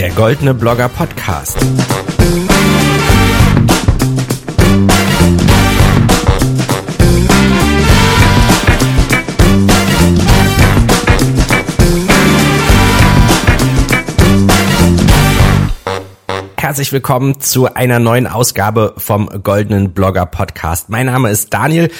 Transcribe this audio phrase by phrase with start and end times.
[0.00, 1.58] Der Goldene Blogger Podcast.
[16.56, 20.88] Herzlich willkommen zu einer neuen Ausgabe vom Goldenen Blogger Podcast.
[20.88, 21.90] Mein Name ist Daniel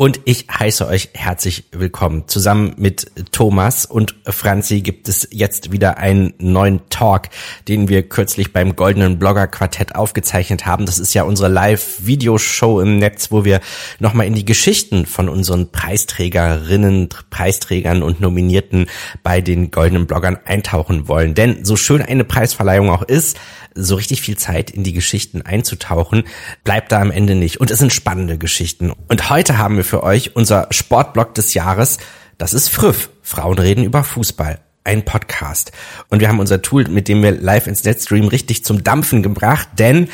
[0.00, 2.28] und ich heiße euch herzlich willkommen.
[2.28, 7.30] Zusammen mit Thomas und Franzi gibt es jetzt wieder einen neuen Talk,
[7.66, 10.86] den wir kürzlich beim Goldenen Blogger Quartett aufgezeichnet haben.
[10.86, 13.60] Das ist ja unsere Live-Videoshow im Netz, wo wir
[13.98, 18.86] nochmal in die Geschichten von unseren Preisträgerinnen, Preisträgern und Nominierten
[19.24, 21.34] bei den Goldenen Bloggern eintauchen wollen.
[21.34, 23.36] Denn so schön eine Preisverleihung auch ist,
[23.74, 26.24] so richtig viel Zeit in die Geschichten einzutauchen,
[26.64, 27.60] bleibt da am Ende nicht.
[27.60, 28.92] Und es sind spannende Geschichten.
[29.08, 31.98] Und heute haben wir für euch unser Sportblog des Jahres.
[32.36, 33.10] Das ist Früff.
[33.22, 34.60] Frauen reden über Fußball.
[34.84, 35.72] Ein Podcast.
[36.08, 39.68] Und wir haben unser Tool, mit dem wir live ins Netz richtig zum Dampfen gebracht,
[39.78, 40.08] denn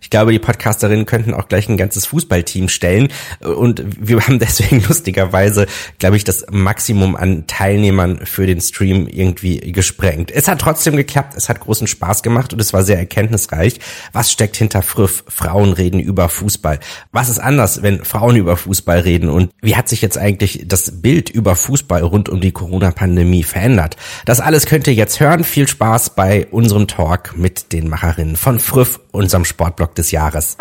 [0.00, 3.08] ich glaube, die Podcasterinnen könnten auch gleich ein ganzes Fußballteam stellen.
[3.40, 5.66] Und wir haben deswegen lustigerweise,
[5.98, 10.30] glaube ich, das Maximum an Teilnehmern für den Stream irgendwie gesprengt.
[10.30, 13.78] Es hat trotzdem geklappt, es hat großen Spaß gemacht und es war sehr erkenntnisreich.
[14.12, 15.24] Was steckt hinter Früff?
[15.28, 16.80] Frauen reden über Fußball.
[17.12, 19.28] Was ist anders, wenn Frauen über Fußball reden?
[19.28, 23.96] Und wie hat sich jetzt eigentlich das Bild über Fußball rund um die Corona-Pandemie verändert?
[24.24, 25.44] Das alles könnt ihr jetzt hören.
[25.44, 30.56] Viel Spaß bei unserem Talk mit den Macherinnen von Früff, unserem Sportblog Blog des Jahres.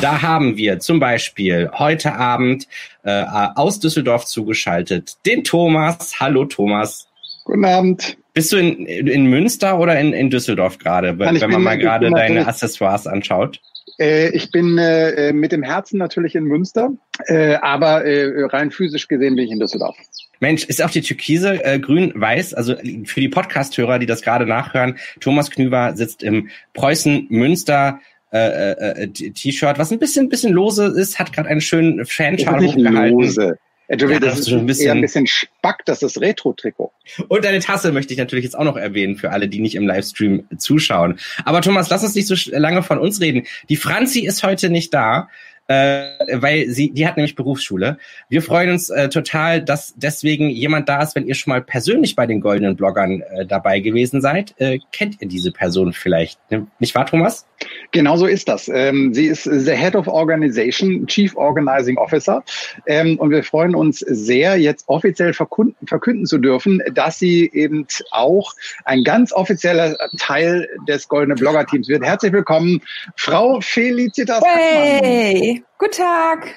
[0.00, 2.66] Da haben wir zum Beispiel heute Abend
[3.04, 3.24] äh,
[3.54, 6.20] aus Düsseldorf zugeschaltet den Thomas.
[6.20, 7.08] Hallo Thomas.
[7.44, 8.16] Guten Abend.
[8.34, 12.46] Bist du in, in Münster oder in, in Düsseldorf gerade, wenn, man mal gerade deine
[12.46, 13.60] Accessoires anschaut?
[13.98, 16.92] Äh, ich bin äh, mit dem Herzen natürlich in Münster,
[17.26, 19.96] äh, aber äh, rein physisch gesehen bin ich in Düsseldorf.
[20.40, 22.74] Mensch, ist auch die Türkise äh, grün-weiß, also
[23.04, 28.00] für die Podcast-Hörer, die das gerade nachhören, Thomas Knüver sitzt im Preußen Münster
[28.32, 33.18] äh, äh, T-Shirt, was ein bisschen, bisschen lose ist, hat gerade einen schönen Fanschal hochgehalten.
[33.18, 33.58] Lose.
[33.88, 36.92] Entschuldigung, ja, das, ist ein bisschen, eher ein bisschen Spack, das ist Retro-Trikot.
[37.28, 39.86] Und deine Tasse möchte ich natürlich jetzt auch noch erwähnen für alle, die nicht im
[39.86, 41.18] Livestream zuschauen.
[41.44, 43.46] Aber Thomas, lass uns nicht so lange von uns reden.
[43.68, 45.28] Die Franzi ist heute nicht da
[45.68, 47.98] äh, weil sie, die hat nämlich Berufsschule.
[48.28, 52.16] Wir freuen uns äh, total, dass deswegen jemand da ist, wenn ihr schon mal persönlich
[52.16, 54.54] bei den goldenen Bloggern äh, dabei gewesen seid.
[54.58, 56.38] Äh, kennt ihr diese Person vielleicht?
[56.50, 56.66] Ne?
[56.78, 57.46] Nicht wahr, Thomas?
[57.92, 58.68] Genau so ist das.
[58.68, 62.42] Ähm, sie ist the Head of Organization, Chief Organizing Officer.
[62.86, 67.86] Ähm, und wir freuen uns sehr, jetzt offiziell verkünden, verkünden zu dürfen, dass sie eben
[68.10, 68.52] auch
[68.84, 72.02] ein ganz offizieller Teil des Goldene Blogger Teams wird.
[72.04, 72.80] Herzlich willkommen,
[73.16, 74.42] Frau Felicitas.
[74.44, 75.51] Hey!
[75.78, 76.54] Guten Tag.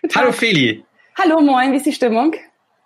[0.00, 0.22] Guten Tag.
[0.22, 0.84] Hallo Feli.
[1.18, 2.34] Hallo, moin, wie ist die Stimmung?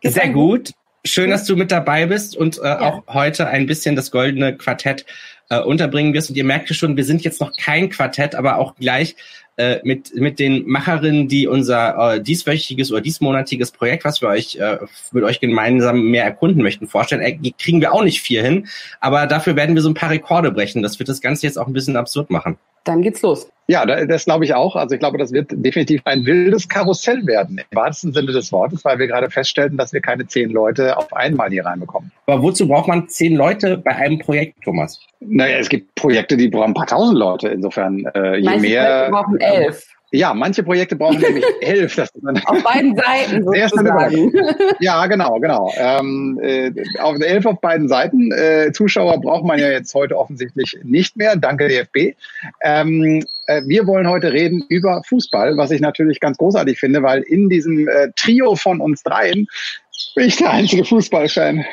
[0.00, 0.72] Geht's Sehr gut.
[1.04, 2.80] Schön, dass du mit dabei bist und äh, ja.
[2.80, 5.06] auch heute ein bisschen das goldene Quartett
[5.50, 6.30] äh, unterbringen wirst.
[6.30, 9.14] Und ihr merkt schon, wir sind jetzt noch kein Quartett, aber auch gleich
[9.56, 14.56] äh, mit, mit den Macherinnen, die unser äh, dieswöchiges oder diesmonatiges Projekt, was wir euch
[14.56, 14.78] äh,
[15.12, 17.22] mit euch gemeinsam mehr erkunden möchten, vorstellen.
[17.22, 18.68] Äh, kriegen wir auch nicht viel hin,
[19.00, 20.82] aber dafür werden wir so ein paar Rekorde brechen.
[20.82, 22.58] Das wird das Ganze jetzt auch ein bisschen absurd machen.
[22.84, 23.50] Dann geht's los.
[23.68, 24.76] Ja, das glaube ich auch.
[24.76, 28.84] Also ich glaube, das wird definitiv ein wildes Karussell werden, im wahrsten Sinne des Wortes,
[28.84, 32.12] weil wir gerade feststellten, dass wir keine zehn Leute auf einmal hier reinbekommen.
[32.26, 35.00] Aber wozu braucht man zehn Leute bei einem Projekt, Thomas?
[35.18, 37.48] Naja, es gibt Projekte, die brauchen ein paar tausend Leute.
[37.48, 38.84] Insofern, äh, je Manche mehr.
[38.84, 39.86] Projekte brauchen elf.
[40.12, 41.96] Ja, manche Projekte brauchen nämlich elf.
[41.96, 42.10] Das
[42.46, 44.32] auf beiden Seiten sozusagen.
[44.78, 45.72] Ja, genau, genau.
[45.76, 48.30] Ähm, äh, auf elf auf beiden Seiten.
[48.32, 51.34] Äh, Zuschauer braucht man ja jetzt heute offensichtlich nicht mehr.
[51.36, 52.16] Danke DFB.
[52.62, 57.22] Ähm, äh, wir wollen heute reden über Fußball, was ich natürlich ganz großartig finde, weil
[57.22, 59.48] in diesem äh, Trio von uns dreien
[60.14, 61.64] bin ich der einzige Fußballfan.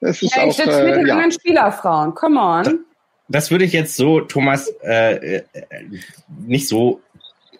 [0.00, 1.14] Das ist ja, ich auch, äh, mit den ja.
[1.14, 2.14] anderen Spielerfrauen.
[2.14, 2.80] Come on.
[3.28, 5.42] Das würde ich jetzt so, Thomas, äh, äh
[6.46, 7.00] nicht so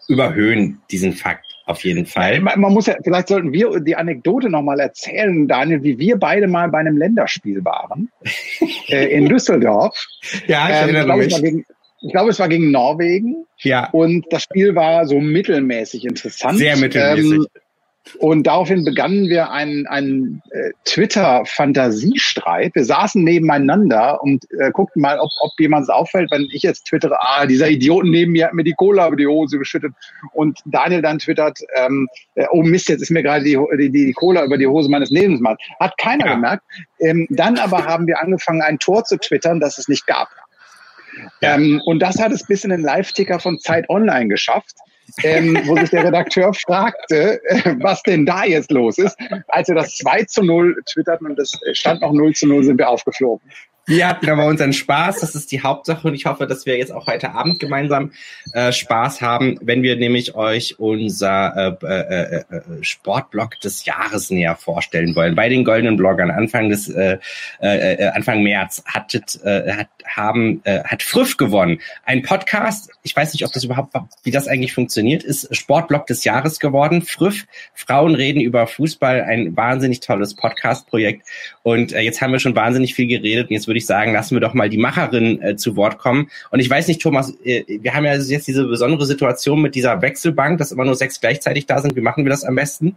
[0.09, 2.41] überhöhen, diesen Fakt auf jeden Fall.
[2.41, 6.47] Man, man muss ja, vielleicht sollten wir die Anekdote nochmal erzählen, Daniel, wie wir beide
[6.47, 8.11] mal bei einem Länderspiel waren
[8.89, 9.97] äh, in Düsseldorf.
[10.47, 11.41] Ja, ich erinnere ähm, mich.
[11.41, 11.65] Gegen,
[12.03, 13.47] ich glaube, es war gegen Norwegen.
[13.59, 13.91] Ja.
[13.91, 16.59] Und das Spiel war so mittelmäßig interessant.
[16.59, 17.33] Sehr mittelmäßig.
[17.33, 17.47] Ähm,
[18.19, 22.75] Und daraufhin begannen wir einen, einen äh, Twitter-Fantasiestreit.
[22.75, 26.87] Wir saßen nebeneinander und äh, guckten mal, ob, ob jemand es auffällt, wenn ich jetzt
[26.87, 29.93] twittere, ah, dieser Idioten neben mir hat mir die Cola über die Hose geschüttet.
[30.33, 34.13] Und Daniel dann twittert, ähm, äh, oh Mist, jetzt ist mir gerade die, die, die
[34.13, 35.59] Cola über die Hose meines Lebensmanns.
[35.81, 36.35] Hat keiner ja.
[36.35, 36.63] gemerkt.
[37.01, 40.29] Ähm, dann aber haben wir angefangen, ein Tor zu twittern, das es nicht gab.
[41.41, 41.55] Ja.
[41.57, 44.77] Ähm, und das hat es bis in den Live-Ticker von Zeit Online geschafft
[45.23, 49.17] ähm, wo sich der Redakteur fragte, äh, was denn da jetzt los ist.
[49.49, 52.79] Als wir das 2 zu 0 twitterten und es stand noch 0 zu 0, sind
[52.79, 53.49] wir aufgeflogen.
[53.89, 56.91] Wir hatten aber unseren Spaß, das ist die Hauptsache und ich hoffe, dass wir jetzt
[56.91, 58.11] auch heute Abend gemeinsam
[58.53, 62.45] äh, Spaß haben, wenn wir nämlich euch unser äh, äh, äh,
[62.81, 65.37] Sportblog des Jahres näher vorstellen wollen.
[65.37, 67.19] Bei den goldenen Bloggern Anfang des äh,
[67.61, 71.81] äh, äh Anfang März hattet, äh, hat haben äh, hat Früff gewonnen.
[72.05, 76.25] Ein Podcast, ich weiß nicht, ob das überhaupt wie das eigentlich funktioniert, ist Sportblog des
[76.25, 77.03] Jahres geworden.
[77.03, 81.27] Früff, Frauen reden über Fußball, ein wahnsinnig tolles Podcast-Projekt
[81.63, 84.13] und äh, jetzt haben wir schon wahnsinnig viel geredet und jetzt würde würde ich sagen,
[84.15, 86.31] lassen wir doch mal die Macherin äh, zu Wort kommen.
[86.51, 90.01] Und ich weiß nicht, Thomas, äh, wir haben ja jetzt diese besondere Situation mit dieser
[90.01, 91.95] Wechselbank, dass immer nur sechs gleichzeitig da sind.
[91.95, 92.97] Wie machen wir das am besten?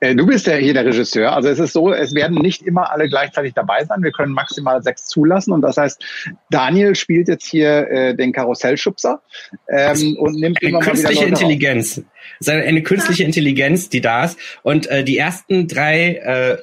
[0.00, 1.32] Äh, du bist ja hier der Regisseur.
[1.34, 4.02] Also es ist so, es werden nicht immer alle gleichzeitig dabei sein.
[4.02, 5.52] Wir können maximal sechs zulassen.
[5.52, 6.02] Und das heißt,
[6.50, 9.22] Daniel spielt jetzt hier äh, den Karussellschubser
[9.68, 11.98] ähm, und nimmt immer künstliche mal wieder Intelligenz.
[12.40, 14.38] Es ist eine, eine, künstliche Intelligenz, die da ist.
[14.62, 16.58] Und äh, die ersten drei äh,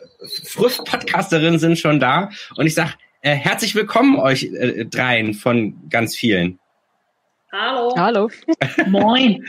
[0.46, 2.30] Früff-Podcasterinnen sind schon da.
[2.56, 6.60] Und ich sag äh, herzlich willkommen euch äh, dreien von ganz vielen.
[7.51, 7.94] Hallo.
[7.98, 8.30] Hallo.
[8.88, 9.46] Moin.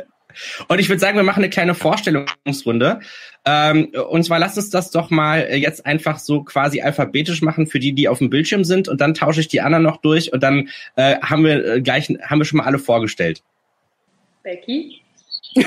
[0.68, 3.00] Und ich würde sagen, wir machen eine kleine Vorstellungsrunde.
[3.44, 7.78] Ähm, und zwar lasst uns das doch mal jetzt einfach so quasi alphabetisch machen für
[7.78, 8.88] die, die auf dem Bildschirm sind.
[8.88, 12.08] Und dann tausche ich die anderen noch durch und dann äh, haben wir äh, gleich
[12.08, 13.42] haben wir schon mal alle vorgestellt.
[14.42, 15.02] Becky.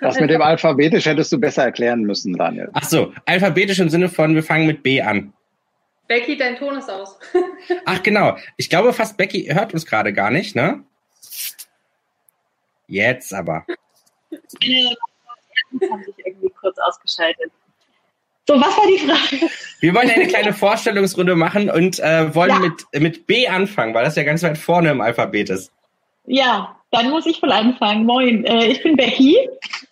[0.00, 2.68] Das mit dem alphabetisch hättest du besser erklären müssen, Daniel.
[2.74, 5.32] Ach so, alphabetisch im Sinne von, wir fangen mit B an.
[6.06, 7.18] Becky, dein Ton ist aus.
[7.84, 10.84] Ach genau, ich glaube fast Becky hört uns gerade gar nicht, ne?
[12.88, 13.64] Jetzt aber.
[14.60, 14.96] Meine
[15.90, 17.52] haben sich irgendwie kurz ausgeschaltet.
[18.46, 19.52] So, was war die Frage?
[19.80, 22.58] Wir wollen eine kleine Vorstellungsrunde machen und äh, wollen ja.
[22.60, 25.70] mit, mit B anfangen, weil das ja ganz weit vorne im Alphabet ist.
[26.24, 28.06] Ja, dann muss ich wohl anfangen.
[28.06, 29.36] Moin, äh, ich bin Becky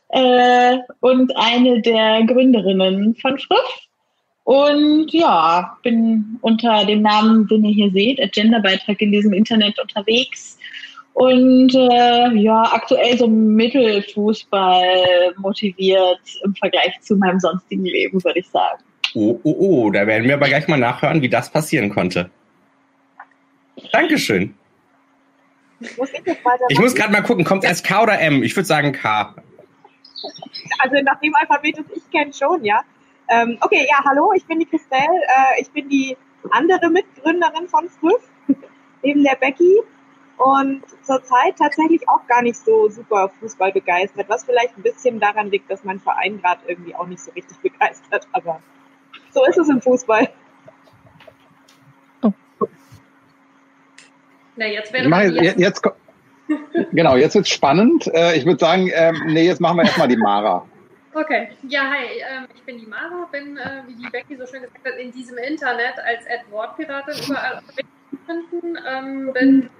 [0.09, 3.81] äh, und eine der Gründerinnen von Friff.
[4.45, 10.56] Und ja, bin unter dem Namen, den ihr hier seht, Agenda-Beitrag in diesem Internet unterwegs.
[11.17, 18.49] Und äh, ja, aktuell so Mittelfußball motiviert im Vergleich zu meinem sonstigen Leben, würde ich
[18.51, 18.83] sagen.
[19.15, 22.29] Oh, oh, oh, da werden wir aber gleich mal nachhören, wie das passieren konnte.
[23.93, 24.55] Dankeschön.
[25.97, 26.21] Muss ich
[26.69, 28.43] ich muss gerade mal gucken, kommt es K oder M?
[28.43, 29.35] Ich würde sagen K.
[30.81, 32.83] Also nach dem Alphabet, das ich kenne schon, ja.
[33.31, 35.03] Ähm, okay, ja, hallo, ich bin die Christelle.
[35.03, 36.15] Äh, ich bin die
[36.51, 38.29] andere Mitgründerin von Früff,
[39.03, 39.81] neben der Becky.
[40.39, 45.51] Und zurzeit tatsächlich auch gar nicht so super Fußball begeistert, was vielleicht ein bisschen daran
[45.51, 48.29] liegt, dass mein Verein gerade irgendwie auch nicht so richtig begeistert.
[48.33, 48.61] Aber
[49.33, 50.29] so ist es im Fußball.
[54.59, 55.83] Na, jetzt wäre mache, jetzt, jetzt,
[56.93, 58.07] Genau, jetzt wird's spannend.
[58.15, 60.67] Äh, ich würde sagen, ähm, nee, jetzt machen wir erstmal die Mara.
[61.13, 64.63] Okay, ja, hi, ähm, ich bin die Mara, bin, äh, wie die Becky so schön
[64.63, 67.63] gesagt hat, in diesem Internet als Ad-Wort-Piratin überall
[68.27, 69.71] finden, ähm, bin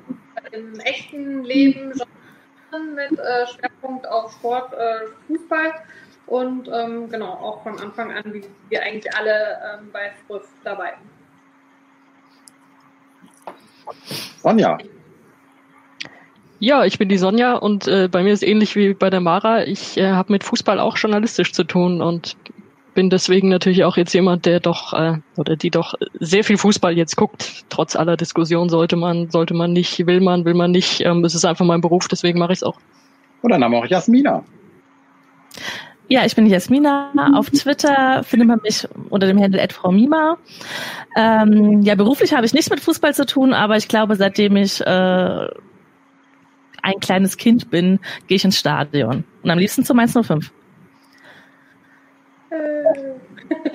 [0.53, 1.93] im echten Leben
[2.95, 5.73] mit äh, Schwerpunkt auf Sport, äh, Fußball
[6.27, 10.95] und ähm, genau, auch von Anfang an, wie wir eigentlich alle ähm, bei Früff dabei.
[14.43, 14.79] Sonja.
[16.59, 19.65] Ja, ich bin die Sonja und äh, bei mir ist ähnlich wie bei der Mara.
[19.65, 22.37] Ich äh, habe mit Fußball auch journalistisch zu tun und
[22.97, 26.97] bin deswegen natürlich auch jetzt jemand, der doch äh, oder die doch sehr viel Fußball
[26.97, 27.65] jetzt guckt.
[27.69, 31.03] Trotz aller Diskussion sollte man, sollte man nicht, will man, will man nicht.
[31.03, 32.79] Ähm, es ist einfach mein Beruf, deswegen mache ich es auch.
[33.43, 34.43] Und dann haben wir auch Jasmina.
[36.09, 37.13] Ja, ich bin Jasmina.
[37.35, 40.39] Auf Twitter findet man mich unter dem Handle @frau_mima.
[41.17, 44.81] Ähm, ja, beruflich habe ich nichts mit Fußball zu tun, aber ich glaube, seitdem ich
[44.81, 44.85] äh,
[46.87, 49.25] ein kleines Kind bin, gehe ich ins Stadion.
[49.43, 50.51] Und am liebsten zu Mainz 05.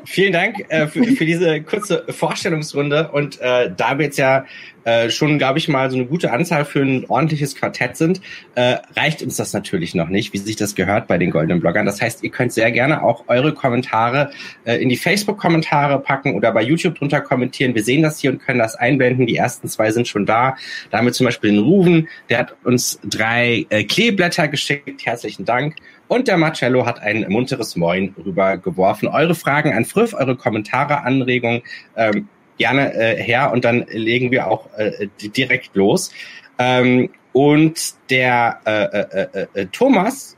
[0.06, 3.10] Vielen Dank äh, für, für, diese kurze Vorstellungsrunde.
[3.12, 4.46] Und äh, da wir jetzt ja
[4.84, 8.22] äh, schon, glaube ich, mal so eine gute Anzahl für ein ordentliches Quartett sind,
[8.56, 11.86] äh, reicht uns das natürlich noch nicht, wie sich das gehört bei den goldenen Bloggern.
[11.86, 14.32] Das heißt, ihr könnt sehr gerne auch eure Kommentare
[14.66, 17.76] äh, in die Facebook-Kommentare packen oder bei YouTube drunter kommentieren.
[17.76, 19.28] Wir sehen das hier und können das einblenden.
[19.28, 20.56] Die ersten zwei sind schon da.
[20.90, 25.06] Da haben wir zum Beispiel den Ruven, der hat uns drei äh, Kleeblätter geschickt.
[25.06, 25.76] Herzlichen Dank.
[26.08, 29.08] Und der Marcello hat ein munteres Moin rübergeworfen.
[29.08, 31.62] Eure Fragen an Früff, eure Kommentare, Anregungen
[31.96, 32.28] ähm,
[32.62, 36.12] gerne äh, her und dann legen wir auch äh, direkt los.
[36.60, 40.38] Ähm, und der äh, äh, äh, äh, Thomas,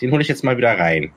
[0.00, 1.12] den hole ich jetzt mal wieder rein.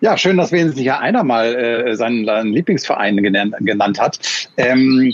[0.00, 4.20] Ja, schön, dass wenigstens ja einer mal äh, seinen, seinen Lieblingsverein genannt, genannt hat.
[4.56, 5.12] Ähm,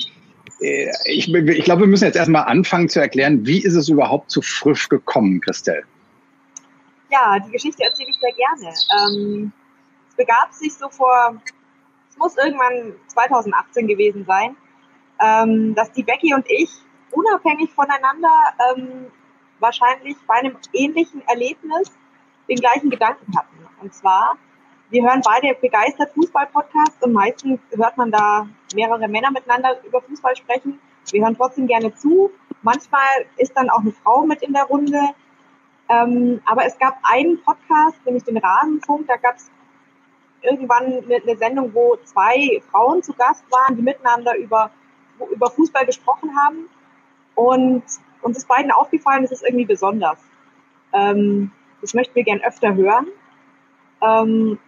[0.61, 4.31] äh, ich, ich glaube, wir müssen jetzt erstmal anfangen zu erklären, wie ist es überhaupt
[4.31, 5.85] zu Frisch gekommen, Christelle?
[7.11, 8.75] Ja, die Geschichte erzähle ich sehr gerne.
[8.99, 9.53] Ähm,
[10.11, 11.41] es begab sich so vor,
[12.21, 14.57] muss irgendwann 2018 gewesen sein,
[15.19, 16.71] ähm, dass die Becky und ich
[17.11, 18.31] unabhängig voneinander
[18.71, 19.07] ähm,
[19.59, 21.91] wahrscheinlich bei einem ähnlichen Erlebnis
[22.49, 23.57] den gleichen Gedanken hatten.
[23.81, 24.37] Und zwar,
[24.91, 30.37] wir hören beide begeistert Fußball-Podcasts und meistens hört man da mehrere Männer miteinander über Fußball
[30.37, 30.79] sprechen.
[31.11, 32.31] Wir hören trotzdem gerne zu.
[32.63, 35.01] Manchmal ist dann auch eine Frau mit in der Runde.
[35.89, 39.51] Ähm, aber es gab einen Podcast, nämlich den Rasenfunk, da gab es
[40.43, 44.71] irgendwann eine, Sendung, wo zwei Frauen zu Gast waren, die miteinander über,
[45.31, 46.69] über Fußball gesprochen haben.
[47.35, 47.83] Und
[48.23, 50.19] uns ist beiden aufgefallen, das ist irgendwie besonders.
[50.93, 53.07] Ähm, das möchten wir gern öfter hören.
[54.03, 54.59] Ähm,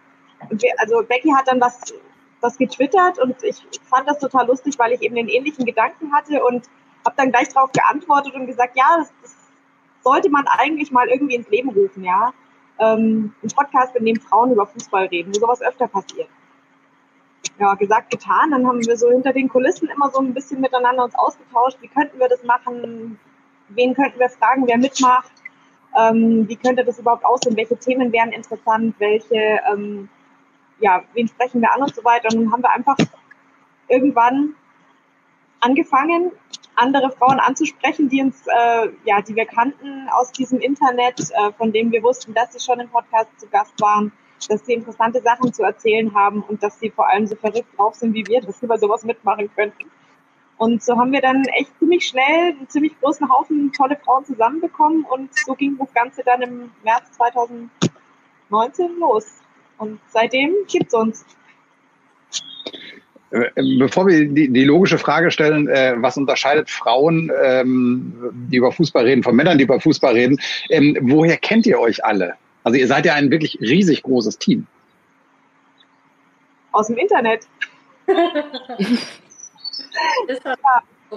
[0.49, 1.93] wir, also Becky hat dann was,
[2.41, 6.43] was getwittert und ich fand das total lustig, weil ich eben den ähnlichen Gedanken hatte
[6.43, 6.67] und
[7.05, 9.35] habe dann gleich darauf geantwortet und gesagt, ja, das, das
[10.03, 12.33] sollte man eigentlich mal irgendwie ins Leben rufen, ja.
[12.79, 16.29] Ähm, ein Podcast, in dem Frauen über Fußball reden, wo sowas öfter passiert.
[17.59, 18.51] Ja, gesagt, getan.
[18.51, 21.77] Dann haben wir so hinter den Kulissen immer so ein bisschen miteinander uns ausgetauscht.
[21.81, 23.19] Wie könnten wir das machen?
[23.69, 25.31] Wen könnten wir fragen, wer mitmacht?
[25.95, 27.55] Ähm, wie könnte das überhaupt aussehen?
[27.55, 28.95] Welche Themen wären interessant?
[28.97, 30.09] Welche, ähm,
[30.79, 32.29] ja, wen sprechen wir an und so weiter?
[32.33, 32.97] Und dann haben wir einfach
[33.87, 34.55] irgendwann
[35.63, 36.31] angefangen,
[36.75, 41.71] andere Frauen anzusprechen, die uns, äh, ja, die wir kannten aus diesem Internet, äh, von
[41.71, 44.11] dem wir wussten, dass sie schon im Podcast zu Gast waren,
[44.49, 47.95] dass sie interessante Sachen zu erzählen haben und dass sie vor allem so verrückt drauf
[47.95, 49.89] sind wie wir, dass sie bei sowas mitmachen könnten.
[50.57, 55.03] Und so haben wir dann echt ziemlich schnell einen ziemlich großen Haufen tolle Frauen zusammenbekommen
[55.05, 59.41] und so ging das Ganze dann im März 2019 los.
[59.77, 61.25] Und seitdem gibt's uns.
[63.33, 63.49] Äh,
[63.79, 68.13] bevor wir die, die logische Frage stellen, äh, was unterscheidet Frauen, ähm,
[68.51, 72.05] die über Fußball reden, von Männern, die über Fußball reden, ähm, woher kennt ihr euch
[72.05, 72.35] alle?
[72.63, 74.67] Also ihr seid ja ein wirklich riesig großes Team.
[76.71, 77.47] Aus dem Internet.
[78.07, 78.17] ja,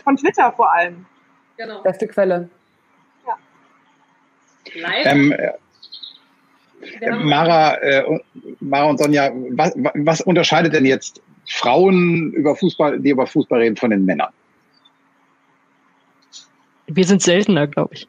[0.02, 1.04] von Twitter vor allem.
[1.58, 1.82] Genau.
[1.82, 2.48] Beste Quelle.
[3.26, 3.36] Ja.
[5.04, 5.52] Ähm, äh,
[7.10, 8.20] Mara, äh,
[8.60, 13.76] Mara und Sonja, was, was unterscheidet denn jetzt Frauen über Fußball, die über Fußball reden,
[13.76, 14.30] von den Männern?
[16.86, 18.08] Wir sind seltener, glaube ich.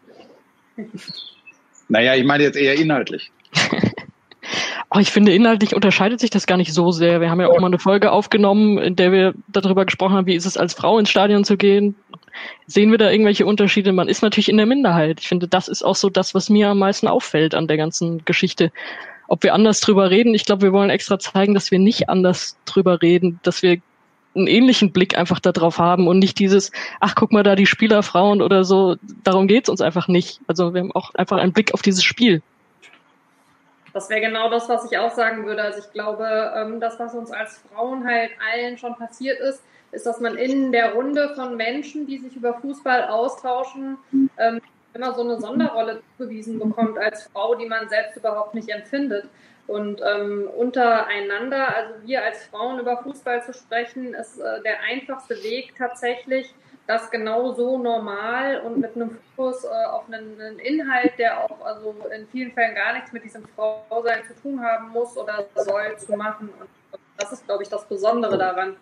[1.90, 3.32] Naja, ich meine jetzt eher inhaltlich.
[4.92, 7.22] oh, ich finde, inhaltlich unterscheidet sich das gar nicht so sehr.
[7.22, 10.36] Wir haben ja auch mal eine Folge aufgenommen, in der wir darüber gesprochen haben, wie
[10.36, 11.96] ist es als Frau ins Stadion zu gehen.
[12.68, 13.94] Sehen wir da irgendwelche Unterschiede?
[13.94, 15.20] Man ist natürlich in der Minderheit.
[15.20, 18.24] Ich finde, das ist auch so das, was mir am meisten auffällt an der ganzen
[18.26, 18.72] Geschichte
[19.28, 20.34] ob wir anders drüber reden.
[20.34, 23.78] Ich glaube, wir wollen extra zeigen, dass wir nicht anders drüber reden, dass wir
[24.36, 28.42] einen ähnlichen Blick einfach darauf haben und nicht dieses, ach guck mal da die Spielerfrauen
[28.42, 30.40] oder so, darum geht's uns einfach nicht.
[30.48, 32.42] Also wir haben auch einfach einen Blick auf dieses Spiel.
[33.94, 35.64] Das wäre genau das, was ich auch sagen würde.
[35.64, 40.06] Also ich glaube, ähm, das, was uns als Frauen halt allen schon passiert ist, ist,
[40.06, 43.98] dass man in der Runde von Menschen, die sich über Fußball austauschen,
[44.38, 44.62] ähm,
[44.98, 49.30] immer so eine Sonderrolle zugewiesen bekommt als Frau, die man selbst überhaupt nicht empfindet.
[49.68, 55.36] Und ähm, untereinander, also wir als Frauen über Fußball zu sprechen, ist äh, der einfachste
[55.44, 56.54] Weg tatsächlich,
[56.88, 61.66] das genau so normal und mit einem Fokus äh, auf einen, einen, Inhalt, der auch
[61.66, 65.98] also in vielen Fällen gar nichts mit diesem Frausein zu tun haben muss oder soll,
[65.98, 66.50] zu machen.
[66.60, 66.70] Und
[67.18, 68.78] das ist, glaube ich, das Besondere daran,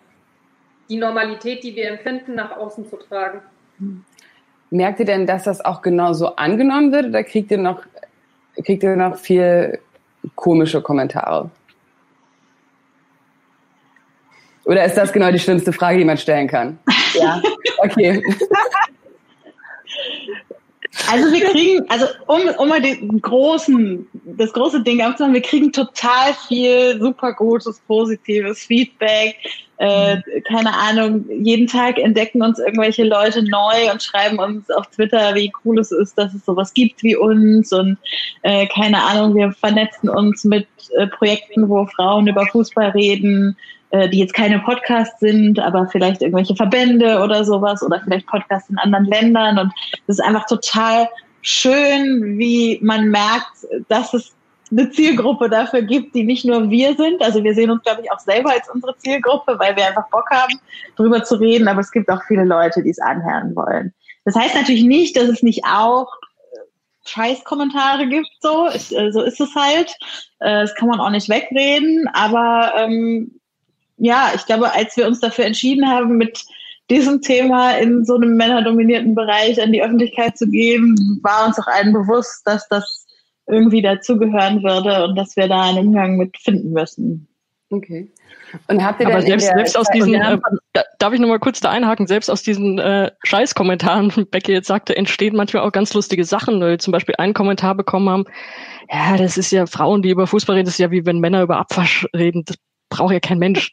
[0.88, 3.42] die Normalität, die wir empfinden, nach außen zu tragen.
[4.70, 7.82] Merkt ihr denn, dass das auch genauso angenommen wird oder kriegt ihr noch,
[8.64, 9.78] kriegt ihr noch viel
[10.34, 11.50] komische Kommentare?
[14.64, 16.78] Oder ist das genau die schlimmste Frage, die man stellen kann?
[17.14, 17.40] Ja,
[17.78, 18.20] okay.
[21.10, 25.72] Also wir kriegen, also um, um mal den großen, das große Ding aufzumachen, wir kriegen
[25.72, 29.36] total viel super gutes, positives Feedback.
[29.78, 35.34] Äh, keine Ahnung, jeden Tag entdecken uns irgendwelche Leute neu und schreiben uns auf Twitter,
[35.34, 37.98] wie cool es ist, dass es sowas gibt wie uns und
[38.40, 43.54] äh, keine Ahnung, wir vernetzen uns mit äh, Projekten, wo Frauen über Fußball reden
[43.96, 48.68] äh, die jetzt keine Podcasts sind, aber vielleicht irgendwelche Verbände oder sowas oder vielleicht Podcasts
[48.68, 49.58] in anderen Ländern.
[49.58, 49.72] Und
[50.06, 51.08] das ist einfach total
[51.40, 54.34] schön, wie man merkt, dass es
[54.70, 57.22] eine Zielgruppe dafür gibt, die nicht nur wir sind.
[57.22, 60.28] Also wir sehen uns, glaube ich, auch selber als unsere Zielgruppe, weil wir einfach Bock
[60.30, 60.60] haben,
[60.96, 61.68] drüber zu reden.
[61.68, 63.94] Aber es gibt auch viele Leute, die es anhören wollen.
[64.24, 66.08] Das heißt natürlich nicht, dass es nicht auch
[66.52, 66.58] äh,
[67.08, 69.96] Scheißkommentare gibt, so, äh, so ist es halt.
[70.40, 73.40] Das kann man auch nicht wegreden, aber ähm,
[73.98, 76.44] ja, ich glaube, als wir uns dafür entschieden haben, mit
[76.90, 81.66] diesem Thema in so einem männerdominierten Bereich an die Öffentlichkeit zu geben, war uns auch
[81.66, 83.06] allen bewusst, dass das
[83.48, 87.28] irgendwie dazugehören würde und dass wir da einen Umgang mit finden müssen.
[87.70, 88.12] Okay.
[88.68, 90.38] Und habt ihr Aber selbst, selbst aus diesen, äh,
[90.98, 95.34] darf ich nochmal kurz da einhaken, selbst aus diesen äh, Scheißkommentaren, Becky jetzt sagte, entstehen
[95.34, 98.24] manchmal auch ganz lustige Sachen, weil wir zum Beispiel einen Kommentar bekommen haben,
[98.88, 101.42] ja, das ist ja Frauen, die über Fußball reden, das ist ja wie wenn Männer
[101.42, 102.44] über Abwasch reden.
[102.46, 102.56] Das
[102.88, 103.72] braucht ja kein Mensch.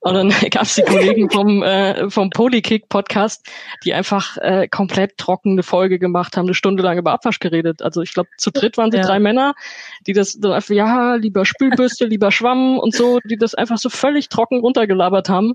[0.00, 3.46] Und dann gab es die Kollegen vom, äh, vom Polykick-Podcast,
[3.84, 7.82] die einfach äh, komplett trockene Folge gemacht haben, eine Stunde lang über Abwasch geredet.
[7.82, 9.04] Also ich glaube, zu dritt waren die ja.
[9.04, 9.54] drei Männer,
[10.06, 13.88] die das dann einfach, ja, lieber Spülbürste, lieber Schwamm und so, die das einfach so
[13.88, 15.54] völlig trocken runtergelabert haben.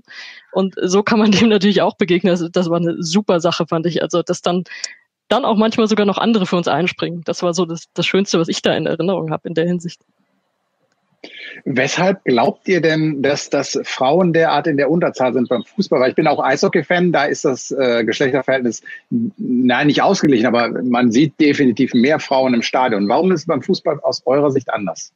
[0.52, 2.32] Und so kann man dem natürlich auch begegnen.
[2.32, 4.02] Das, das war eine super Sache, fand ich.
[4.02, 4.64] Also das dann
[5.28, 7.22] dann auch manchmal sogar noch andere für uns einspringen.
[7.24, 10.00] Das war so das, das Schönste, was ich da in Erinnerung habe in der Hinsicht.
[11.64, 16.00] Weshalb glaubt ihr denn, dass das Frauen derart in der Unterzahl sind beim Fußball?
[16.00, 21.10] Weil ich bin auch Eishockey-Fan, da ist das äh, Geschlechterverhältnis, nein, nicht ausgeglichen, aber man
[21.10, 23.08] sieht definitiv mehr Frauen im Stadion.
[23.08, 25.12] Warum ist es beim Fußball aus eurer Sicht anders?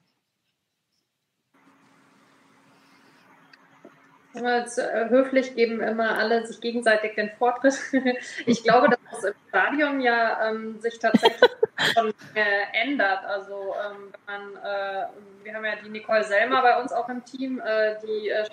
[4.46, 7.78] Äh, höflich geben immer alle sich gegenseitig den Vortritt.
[8.46, 11.50] Ich glaube, dass das im Stadion ja ähm, sich tatsächlich
[11.94, 13.24] schon äh, ändert.
[13.24, 15.06] Also ähm, man, äh,
[15.42, 18.44] wir haben ja die Nicole Selmer bei uns auch im Team, äh, die äh,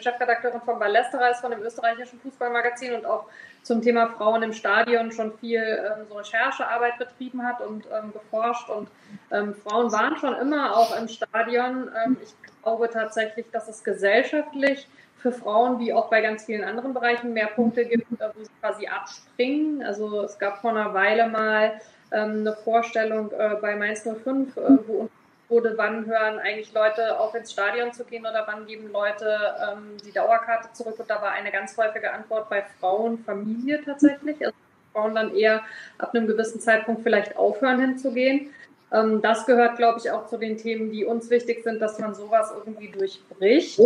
[0.00, 3.26] Chefredakteurin von Ballesterer ist von dem österreichischen Fußballmagazin und auch
[3.62, 8.68] zum Thema Frauen im Stadion schon viel ähm, so Recherchearbeit betrieben hat und ähm, geforscht.
[8.68, 8.88] Und
[9.30, 11.90] ähm, Frauen waren schon immer auch im Stadion.
[12.04, 14.88] Ähm, ich glaube tatsächlich, dass es gesellschaftlich
[15.22, 18.50] für Frauen wie auch bei ganz vielen anderen Bereichen mehr Punkte gibt, äh, wo sie
[18.60, 19.82] quasi abspringen.
[19.82, 24.60] Also es gab vor einer Weile mal ähm, eine Vorstellung äh, bei Mainz 05, äh,
[24.86, 25.08] wo
[25.52, 29.98] wurde, wann hören eigentlich Leute auf ins Stadion zu gehen oder wann geben Leute ähm,
[30.04, 30.98] die Dauerkarte zurück.
[30.98, 34.44] Und da war eine ganz häufige Antwort bei Frauen, Familie tatsächlich.
[34.44, 34.56] Also
[34.92, 35.62] Frauen dann eher
[35.98, 38.50] ab einem gewissen Zeitpunkt vielleicht aufhören hinzugehen.
[38.92, 42.14] Ähm, das gehört, glaube ich, auch zu den Themen, die uns wichtig sind, dass man
[42.14, 43.80] sowas irgendwie durchbricht.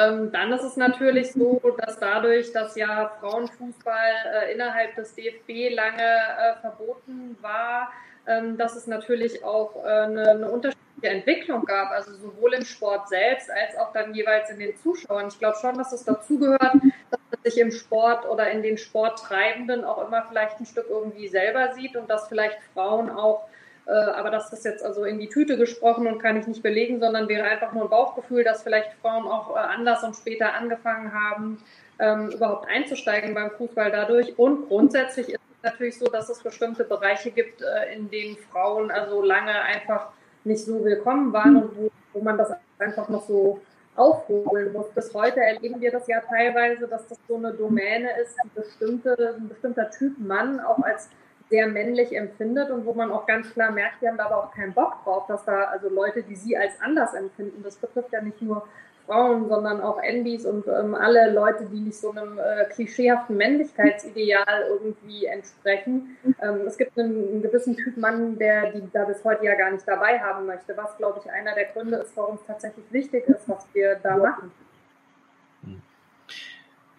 [0.00, 5.74] Ähm, dann ist es natürlich so, dass dadurch, dass ja Frauenfußball äh, innerhalb des DFB
[5.74, 7.92] lange äh, verboten war,
[8.26, 13.08] ähm, dass es natürlich auch äh, eine, eine, unterschiedliche Entwicklung gab, also sowohl im Sport
[13.08, 15.28] selbst als auch dann jeweils in den Zuschauern.
[15.28, 16.74] Ich glaube schon, dass es dazugehört,
[17.10, 21.28] dass man sich im Sport oder in den Sporttreibenden auch immer vielleicht ein Stück irgendwie
[21.28, 23.48] selber sieht und dass vielleicht Frauen auch
[23.92, 27.28] aber das ist jetzt also in die Tüte gesprochen und kann ich nicht belegen, sondern
[27.28, 31.62] wäre einfach nur ein Bauchgefühl, dass vielleicht Frauen auch äh, anders und später angefangen haben,
[31.98, 34.38] ähm, überhaupt einzusteigen beim Fußball dadurch.
[34.38, 38.90] Und grundsätzlich ist es natürlich so, dass es bestimmte Bereiche gibt, äh, in denen Frauen
[38.90, 40.10] also lange einfach
[40.44, 43.60] nicht so willkommen waren und wo, wo man das einfach noch so
[43.96, 44.88] aufholen muss.
[44.90, 49.34] Bis heute erleben wir das ja teilweise, dass das so eine Domäne ist, die bestimmte,
[49.36, 51.10] ein bestimmter Typ Mann auch als
[51.50, 54.54] sehr männlich empfindet und wo man auch ganz klar merkt, die haben da aber auch
[54.54, 58.22] keinen Bock drauf, dass da also Leute, die sie als anders empfinden, das betrifft ja
[58.22, 58.66] nicht nur
[59.06, 64.66] Frauen, sondern auch Endies und ähm, alle Leute, die nicht so einem äh, klischeehaften Männlichkeitsideal
[64.68, 66.16] irgendwie entsprechen.
[66.40, 69.72] Ähm, es gibt einen, einen, gewissen Typ Mann, der die da bis heute ja gar
[69.72, 73.26] nicht dabei haben möchte, was, glaube ich, einer der Gründe ist, warum es tatsächlich wichtig
[73.28, 74.52] ist, was wir da machen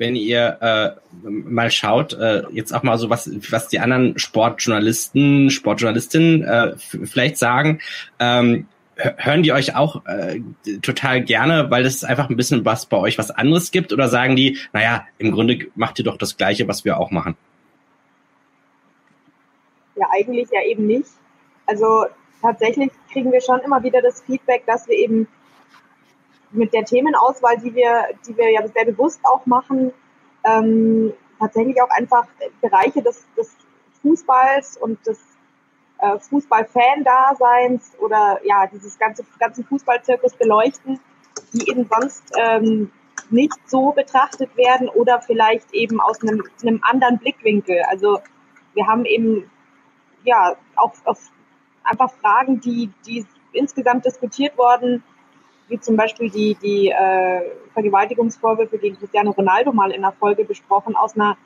[0.01, 5.51] wenn ihr äh, mal schaut, äh, jetzt auch mal so was, was die anderen Sportjournalisten,
[5.51, 7.79] Sportjournalistinnen äh, vielleicht sagen,
[8.19, 10.41] ähm, hören die euch auch äh,
[10.81, 14.35] total gerne, weil es einfach ein bisschen was bei euch was anderes gibt oder sagen
[14.35, 17.35] die, naja, im Grunde macht ihr doch das Gleiche, was wir auch machen?
[19.95, 21.09] Ja, eigentlich ja eben nicht.
[21.67, 22.05] Also
[22.41, 25.27] tatsächlich kriegen wir schon immer wieder das Feedback, dass wir eben
[26.51, 29.93] mit der Themenauswahl, die wir, die wir ja sehr bewusst auch machen,
[30.43, 32.27] ähm, tatsächlich auch einfach
[32.61, 33.55] Bereiche des, des
[34.01, 35.19] Fußballs und des
[35.99, 40.99] äh, Fußballfan-Daseins oder ja, dieses ganze, ganzen Fußballzirkus beleuchten,
[41.53, 42.91] die eben sonst ähm,
[43.29, 47.81] nicht so betrachtet werden oder vielleicht eben aus einem, einem anderen Blickwinkel.
[47.87, 48.19] Also
[48.73, 49.49] wir haben eben
[50.23, 51.19] ja auch auf
[51.83, 55.03] einfach Fragen, die, die insgesamt diskutiert wurden,
[55.71, 57.41] wie zum Beispiel die, die äh,
[57.73, 61.37] Vergewaltigungsvorwürfe gegen Cristiano Ronaldo mal in der Folge besprochen, aus einer,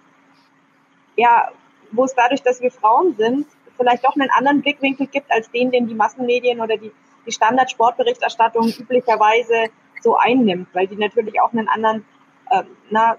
[1.16, 1.52] ja,
[1.92, 3.46] wo es dadurch, dass wir Frauen sind,
[3.78, 6.92] vielleicht doch einen anderen Blickwinkel gibt als den, den die Massenmedien oder die,
[7.28, 9.70] die Standardsportberichterstattung üblicherweise
[10.02, 12.04] so einnimmt, weil die natürlich auch einen anderen,
[12.50, 13.18] äh, na,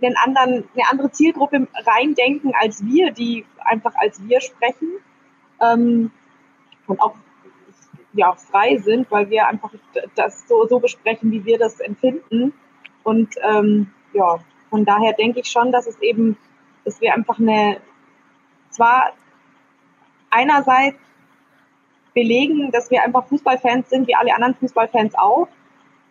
[0.00, 4.88] einen anderen, eine andere Zielgruppe reindenken als wir, die einfach als wir sprechen.
[5.60, 6.12] Ähm,
[6.86, 7.14] und auch
[8.12, 9.72] ja, frei sind, weil wir einfach
[10.14, 12.52] das so, so besprechen, wie wir das empfinden.
[13.02, 14.38] Und ähm, ja,
[14.70, 16.36] von daher denke ich schon, dass es eben,
[16.84, 17.80] dass wir einfach eine,
[18.70, 19.12] zwar
[20.30, 20.98] einerseits
[22.14, 25.48] belegen, dass wir einfach Fußballfans sind, wie alle anderen Fußballfans auch,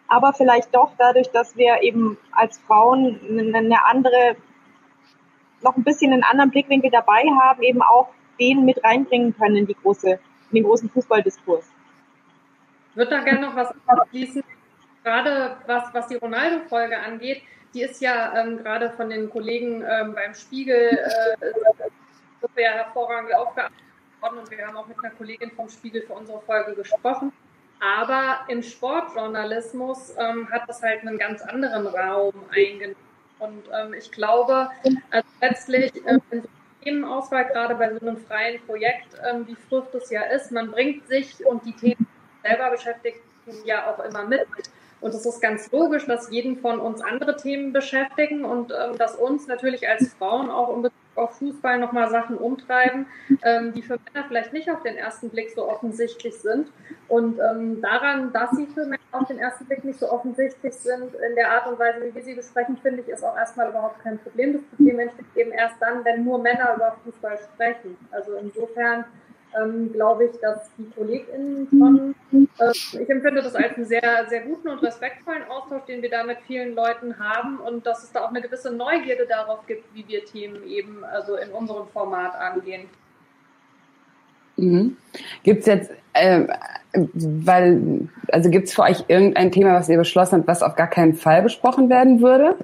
[0.07, 4.37] aber vielleicht doch dadurch, dass wir eben als Frauen eine andere,
[5.61, 8.07] noch ein bisschen einen anderen Blickwinkel dabei haben, eben auch
[8.39, 11.69] den mit reinbringen können in die große, in den großen Fußballdiskurs.
[12.97, 14.43] Würde da gerne noch was abschließen,
[15.03, 17.43] gerade was, was die Ronaldo-Folge angeht.
[17.75, 21.45] Die ist ja ähm, gerade von den Kollegen ähm, beim Spiegel äh,
[22.55, 23.83] sehr hervorragend aufgearbeitet
[24.19, 27.31] worden und wir haben auch mit einer Kollegin vom Spiegel für unsere Folge gesprochen.
[27.79, 32.95] Aber im Sportjournalismus ähm, hat das halt einen ganz anderen Raum eingenommen.
[33.37, 34.71] Und ähm, ich glaube,
[35.11, 36.47] also letztlich ähm, in so
[36.83, 41.07] Themenauswahl, gerade bei so einem freien Projekt, ähm, wie Frucht es ja ist, man bringt
[41.07, 42.07] sich und die Themen
[42.43, 43.19] selber beschäftigt
[43.65, 44.47] ja auch immer mit.
[44.99, 49.15] Und es ist ganz logisch, dass jeden von uns andere Themen beschäftigen und ähm, dass
[49.15, 53.07] uns natürlich als Frauen auch in Bezug auf Fußball nochmal Sachen umtreiben,
[53.43, 56.71] ähm, die für Männer vielleicht nicht auf den ersten Blick so offensichtlich sind.
[57.07, 61.13] Und ähm, daran, dass sie für Männer auf den ersten Blick nicht so offensichtlich sind,
[61.15, 64.01] in der Art und Weise, wie wir sie besprechen, finde ich, ist auch erstmal überhaupt
[64.03, 64.53] kein Problem.
[64.53, 67.97] Das Problem entsteht eben erst dann, wenn nur Männer über Fußball sprechen.
[68.11, 69.05] Also insofern
[69.61, 74.41] ähm, glaube ich, dass die KollegInnen von, äh, ich empfinde das als einen sehr, sehr
[74.41, 78.25] guten und respektvollen Austausch, den wir da mit vielen Leuten haben und dass es da
[78.25, 82.87] auch eine gewisse Neugierde darauf gibt, wie wir Themen eben also in unserem Format angehen.
[84.57, 84.97] Mhm.
[85.43, 86.47] Gibt es jetzt, äh,
[86.93, 90.89] weil, also gibt es für euch irgendein Thema, was ihr beschlossen habt, was auf gar
[90.89, 92.55] keinen Fall besprochen werden würde?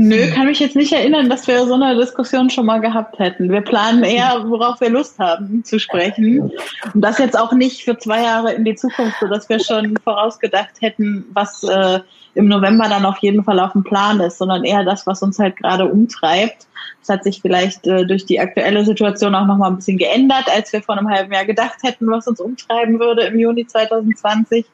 [0.00, 3.50] Nö, kann mich jetzt nicht erinnern, dass wir so eine Diskussion schon mal gehabt hätten.
[3.50, 6.52] Wir planen eher, worauf wir Lust haben zu sprechen.
[6.94, 9.96] Und das jetzt auch nicht für zwei Jahre in die Zukunft, so dass wir schon
[10.04, 11.98] vorausgedacht hätten, was äh,
[12.36, 15.40] im November dann auf jeden Fall auf dem Plan ist, sondern eher das, was uns
[15.40, 16.68] halt gerade umtreibt.
[17.00, 20.44] Das hat sich vielleicht äh, durch die aktuelle Situation auch noch mal ein bisschen geändert,
[20.54, 24.64] als wir vor einem halben Jahr gedacht hätten, was uns umtreiben würde im Juni 2020,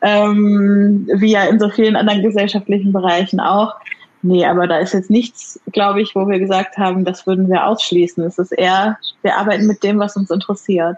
[0.00, 3.74] ähm, wie ja in so vielen anderen gesellschaftlichen Bereichen auch.
[4.22, 7.66] Nee, aber da ist jetzt nichts, glaube ich, wo wir gesagt haben, das würden wir
[7.66, 8.22] ausschließen.
[8.24, 10.96] Es ist eher, wir arbeiten mit dem, was uns interessiert.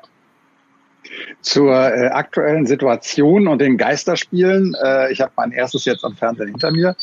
[1.41, 4.77] Zur äh, aktuellen Situation und den Geisterspielen.
[4.83, 6.95] Äh, ich habe mein erstes jetzt am Fernsehen hinter mir.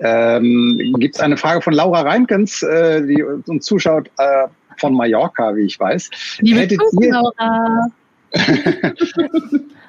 [0.00, 4.46] Ähm, Gibt es eine Frage von Laura Reinkens, äh, die uns zuschaut äh,
[4.78, 6.38] von Mallorca, wie ich weiß.
[6.40, 7.88] Liebe Hättet ihr, Laura.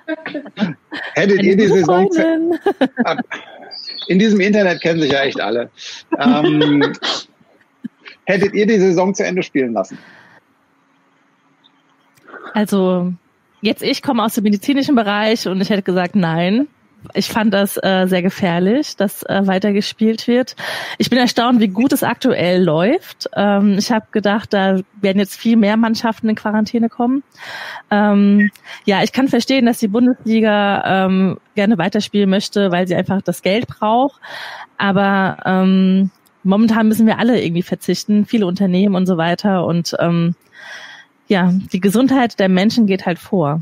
[1.14, 2.10] Hättet ihr die Saison
[4.10, 5.70] in diesem Internet kennen sich ja echt alle.
[6.18, 6.94] Ähm,
[8.26, 10.00] hättet ihr die Saison zu Ende spielen lassen?
[12.56, 13.14] Also
[13.62, 16.68] jetzt ich komme aus dem medizinischen Bereich und ich hätte gesagt nein
[17.14, 20.56] ich fand das äh, sehr gefährlich, dass äh, weitergespielt wird.
[20.98, 23.30] Ich bin erstaunt, wie gut es aktuell läuft.
[23.36, 27.24] Ähm, ich habe gedacht, da werden jetzt viel mehr Mannschaften in Quarantäne kommen.
[27.90, 28.52] Ähm,
[28.86, 33.42] ja, ich kann verstehen, dass die Bundesliga ähm, gerne weiterspielen möchte, weil sie einfach das
[33.42, 34.20] Geld braucht.
[34.78, 36.12] Aber ähm,
[36.44, 39.66] momentan müssen wir alle irgendwie verzichten, viele Unternehmen und so weiter.
[39.66, 40.36] Und ähm,
[41.28, 43.62] ja, die Gesundheit der Menschen geht halt vor.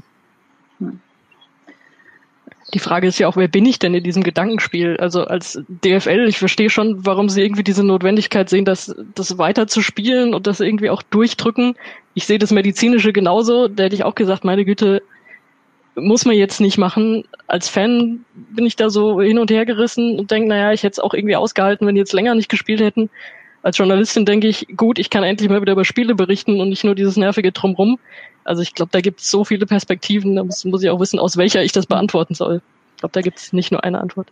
[2.73, 4.97] Die Frage ist ja auch, wer bin ich denn in diesem Gedankenspiel?
[4.97, 9.67] Also als DFL, ich verstehe schon, warum sie irgendwie diese Notwendigkeit sehen, das, das weiter
[9.67, 11.75] zu spielen und das irgendwie auch durchdrücken.
[12.13, 13.69] Ich sehe das Medizinische genauso.
[13.69, 15.01] Da hätte ich auch gesagt, meine Güte,
[15.95, 17.23] muss man jetzt nicht machen.
[17.47, 20.93] Als Fan bin ich da so hin und her gerissen und denke, naja, ich hätte
[20.93, 23.09] es auch irgendwie ausgehalten, wenn die jetzt länger nicht gespielt hätten.
[23.63, 26.83] Als Journalistin denke ich, gut, ich kann endlich mal wieder über Spiele berichten und nicht
[26.83, 27.99] nur dieses nervige Drumrum.
[28.43, 31.19] Also ich glaube, da gibt es so viele Perspektiven, da muss, muss ich auch wissen,
[31.19, 32.61] aus welcher ich das beantworten soll.
[32.95, 34.27] Ich glaube, da gibt es nicht nur eine Antwort.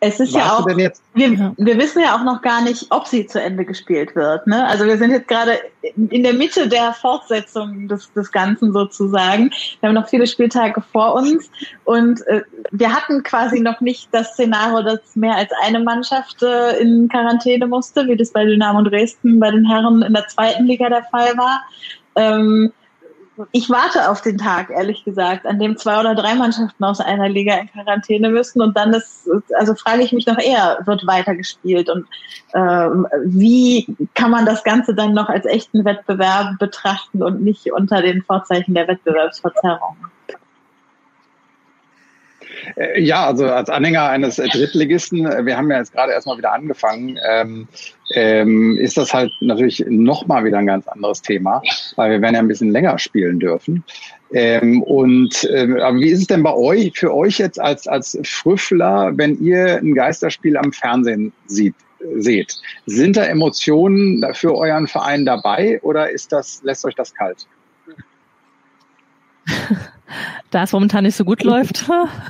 [0.00, 3.40] Es ist ja auch, wir, wir wissen ja auch noch gar nicht, ob sie zu
[3.40, 4.46] Ende gespielt wird.
[4.46, 4.64] Ne?
[4.66, 9.50] Also wir sind jetzt gerade in der Mitte der Fortsetzung des, des Ganzen sozusagen.
[9.80, 11.50] Wir haben noch viele Spieltage vor uns
[11.84, 16.78] und äh, wir hatten quasi noch nicht das Szenario, dass mehr als eine Mannschaft äh,
[16.78, 20.88] in Quarantäne musste, wie das bei Dynamo Dresden bei den Herren in der zweiten Liga
[20.88, 21.64] der Fall war.
[22.14, 22.72] Ähm,
[23.52, 27.28] ich warte auf den Tag, ehrlich gesagt, an dem zwei oder drei Mannschaften aus einer
[27.28, 31.88] Liga in Quarantäne müssen und dann ist, also frage ich mich noch eher, wird weitergespielt
[31.88, 32.06] und
[32.54, 38.02] ähm, wie kann man das Ganze dann noch als echten Wettbewerb betrachten und nicht unter
[38.02, 39.96] den Vorzeichen der Wettbewerbsverzerrung?
[42.76, 46.52] Äh, ja, also als Anhänger eines Drittligisten, äh, wir haben ja jetzt gerade erstmal wieder
[46.52, 47.68] angefangen, ähm,
[48.14, 51.62] ähm, ist das halt natürlich nochmal wieder ein ganz anderes Thema,
[51.96, 53.84] weil wir werden ja ein bisschen länger spielen dürfen.
[54.32, 58.18] Ähm, und äh, aber wie ist es denn bei euch, für euch jetzt als, als
[58.24, 61.74] Früffler, wenn ihr ein Geisterspiel am Fernsehen sieht?
[62.16, 62.60] seht.
[62.86, 67.48] Sind da Emotionen für euren Verein dabei oder ist das, lässt euch das kalt?
[70.50, 71.84] da es momentan nicht so gut läuft.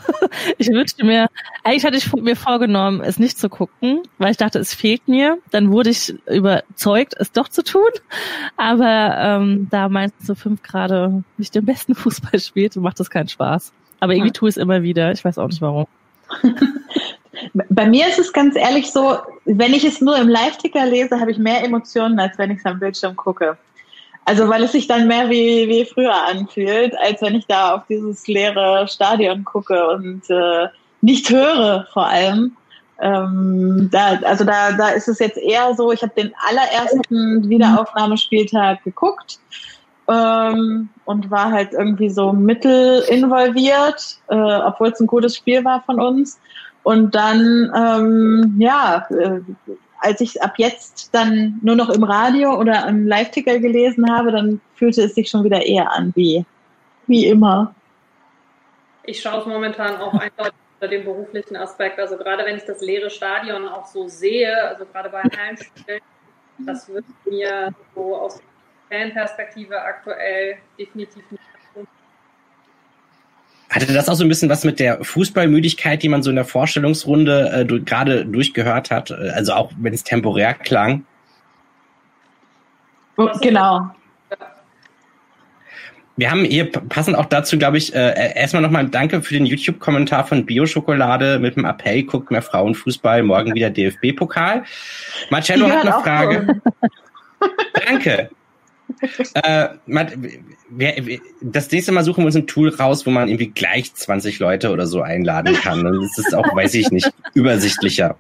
[0.58, 1.28] ich wünschte mir,
[1.64, 5.38] eigentlich hatte ich mir vorgenommen, es nicht zu gucken, weil ich dachte, es fehlt mir.
[5.50, 7.90] Dann wurde ich überzeugt, es doch zu tun.
[8.56, 13.28] Aber ähm, da meinst du fünf gerade nicht den besten Fußball spielt, macht das keinen
[13.28, 13.72] Spaß.
[14.00, 15.12] Aber irgendwie tue ich es immer wieder.
[15.12, 15.86] Ich weiß auch nicht warum.
[17.70, 21.30] Bei mir ist es ganz ehrlich so, wenn ich es nur im Live-Ticker lese, habe
[21.30, 23.56] ich mehr Emotionen, als wenn ich es am Bildschirm gucke.
[24.28, 27.86] Also weil es sich dann mehr wie, wie früher anfühlt, als wenn ich da auf
[27.88, 30.68] dieses leere Stadion gucke und äh,
[31.00, 32.54] nicht höre vor allem.
[33.00, 38.84] Ähm, da, also da, da ist es jetzt eher so, ich habe den allerersten Wiederaufnahmespieltag
[38.84, 39.38] geguckt
[40.08, 45.82] ähm, und war halt irgendwie so mittel involviert, äh, obwohl es ein gutes Spiel war
[45.84, 46.38] von uns.
[46.82, 49.40] Und dann, ähm, ja, äh,
[50.00, 54.60] als ich ab jetzt dann nur noch im Radio oder am Live-Ticker gelesen habe, dann
[54.74, 56.44] fühlte es sich schon wieder eher an wie,
[57.06, 57.74] wie immer.
[59.04, 61.98] Ich schaue es momentan auch eindeutig unter dem beruflichen Aspekt.
[61.98, 66.00] Also gerade wenn ich das leere Stadion auch so sehe, also gerade bei Heimspielen,
[66.58, 68.40] das wird mir so aus
[68.88, 71.42] Fanperspektive aktuell definitiv nicht
[73.70, 76.44] hatte das auch so ein bisschen was mit der Fußballmüdigkeit, die man so in der
[76.44, 79.10] Vorstellungsrunde äh, du, gerade durchgehört hat?
[79.10, 81.04] Äh, also auch wenn es temporär klang?
[83.16, 83.90] Oh, genau.
[86.16, 90.26] Wir haben hier passend auch dazu, glaube ich, äh, erstmal nochmal Danke für den YouTube-Kommentar
[90.26, 94.64] von Bio-Schokolade mit dem Appell, guckt mehr Frauenfußball, morgen wieder DFB-Pokal.
[95.30, 96.60] Marcello hat eine Frage.
[97.86, 98.30] Danke
[99.34, 99.68] äh,
[101.40, 104.70] das nächste Mal suchen wir uns ein Tool raus, wo man irgendwie gleich 20 Leute
[104.70, 105.84] oder so einladen kann.
[105.84, 108.18] Das ist auch, weiß ich nicht, übersichtlicher.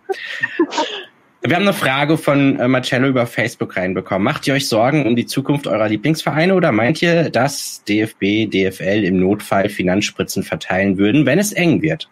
[1.40, 4.24] Wir haben eine Frage von äh, Marcello über Facebook reinbekommen.
[4.24, 9.04] Macht ihr euch Sorgen um die Zukunft eurer Lieblingsvereine oder meint ihr, dass DFB, DFL
[9.04, 12.08] im Notfall Finanzspritzen verteilen würden, wenn es eng wird?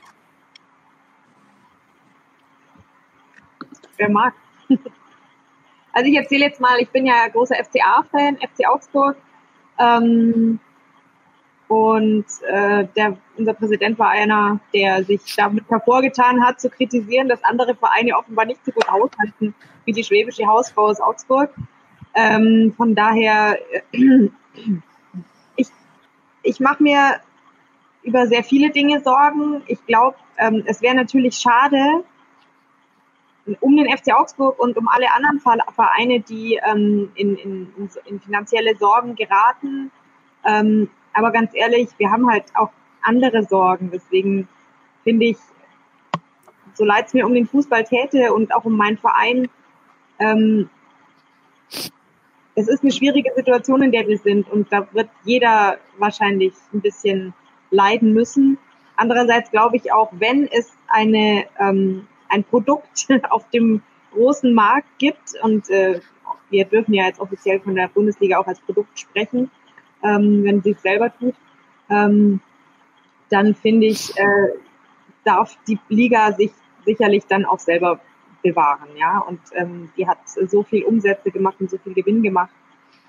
[3.96, 4.34] Wer mag?
[5.96, 9.16] Also ich erzähle jetzt mal, ich bin ja großer FCA-Fan, FC Augsburg.
[9.78, 10.60] Ähm,
[11.68, 17.42] und äh, der, unser Präsident war einer, der sich damit hervorgetan hat, zu kritisieren, dass
[17.42, 19.54] andere Vereine offenbar nicht so gut aushalten
[19.86, 21.54] wie die schwäbische Hausfrau aus Augsburg.
[22.14, 24.28] Ähm, von daher, äh,
[25.56, 25.68] ich,
[26.42, 27.20] ich mache mir
[28.02, 29.62] über sehr viele Dinge Sorgen.
[29.66, 32.04] Ich glaube, ähm, es wäre natürlich schade,
[33.60, 37.72] um den FC Augsburg und um alle anderen Vereine, die ähm, in, in,
[38.04, 39.90] in finanzielle Sorgen geraten.
[40.44, 42.70] Ähm, aber ganz ehrlich, wir haben halt auch
[43.02, 43.90] andere Sorgen.
[43.92, 44.48] Deswegen
[45.04, 45.36] finde ich,
[46.74, 49.48] so leid es mir um den Fußball täte und auch um meinen Verein,
[50.18, 50.68] ähm,
[52.58, 56.80] es ist eine schwierige Situation, in der wir sind und da wird jeder wahrscheinlich ein
[56.80, 57.34] bisschen
[57.70, 58.58] leiden müssen.
[58.96, 65.34] Andererseits glaube ich auch, wenn es eine ähm, ein Produkt auf dem großen Markt gibt
[65.42, 66.00] und äh,
[66.50, 69.50] wir dürfen ja jetzt offiziell von der Bundesliga auch als Produkt sprechen,
[70.02, 71.34] ähm, wenn sie es selber tut,
[71.90, 72.40] ähm,
[73.28, 74.48] dann finde ich, äh,
[75.24, 76.52] darf die Liga sich
[76.84, 78.00] sicherlich dann auch selber
[78.42, 79.18] bewahren, ja.
[79.18, 82.54] Und ähm, die hat so viel Umsätze gemacht und so viel Gewinn gemacht,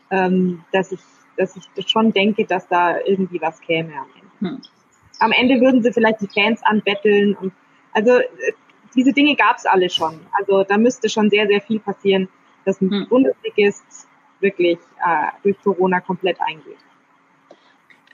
[0.09, 0.99] ähm, dass ich,
[1.37, 4.55] dass ich schon denke, dass da irgendwie was käme am Ende.
[4.55, 4.61] Hm.
[5.19, 7.53] Am Ende würden sie vielleicht die Fans anbetteln und
[7.93, 8.53] also äh,
[8.95, 10.19] diese Dinge gab es alle schon.
[10.37, 12.27] Also da müsste schon sehr, sehr viel passieren,
[12.65, 13.07] dass ein hm.
[13.09, 14.07] Bundesligist
[14.39, 16.77] wirklich äh, durch Corona komplett eingeht.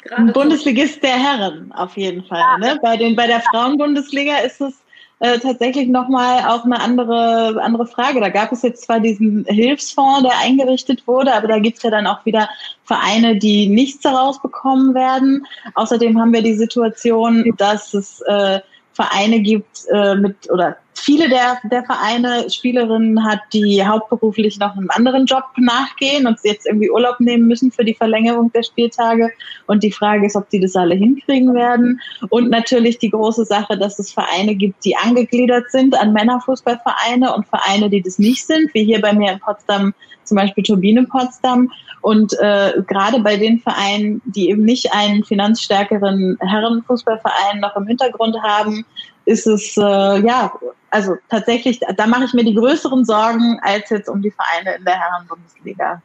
[0.04, 2.40] Gerade Bundesligist der Herren auf jeden Fall.
[2.40, 2.58] Ja.
[2.58, 2.80] Ne?
[2.82, 4.84] Bei, den, bei der Frauenbundesliga ist es
[5.20, 8.20] äh, tatsächlich nochmal auch eine andere, andere Frage.
[8.20, 12.08] Da gab es jetzt zwar diesen Hilfsfonds, der eingerichtet wurde, aber da gibt's ja dann
[12.08, 12.50] auch wieder
[12.84, 15.48] Vereine, die nichts daraus bekommen werden.
[15.76, 18.60] Außerdem haben wir die Situation, dass es äh,
[18.94, 24.90] Vereine gibt äh, mit oder viele der, der Vereine Spielerinnen hat, die hauptberuflich noch einem
[24.92, 29.32] anderen Job nachgehen und jetzt irgendwie Urlaub nehmen müssen für die Verlängerung der Spieltage.
[29.68, 32.00] Und die Frage ist, ob die das alle hinkriegen werden.
[32.30, 37.48] Und natürlich die große Sache, dass es Vereine gibt, die angegliedert sind an Männerfußballvereine und
[37.48, 41.72] Vereine, die das nicht sind, wie hier bei mir in Potsdam zum Beispiel Turbine Potsdam.
[42.02, 48.42] Und äh, gerade bei den Vereinen, die eben nicht einen finanzstärkeren Herrenfußballverein noch im Hintergrund
[48.42, 48.86] haben,
[49.26, 50.52] ist es äh, ja,
[50.90, 54.86] also tatsächlich, da mache ich mir die größeren Sorgen als jetzt um die Vereine in
[54.86, 56.02] der Herrenbundesliga.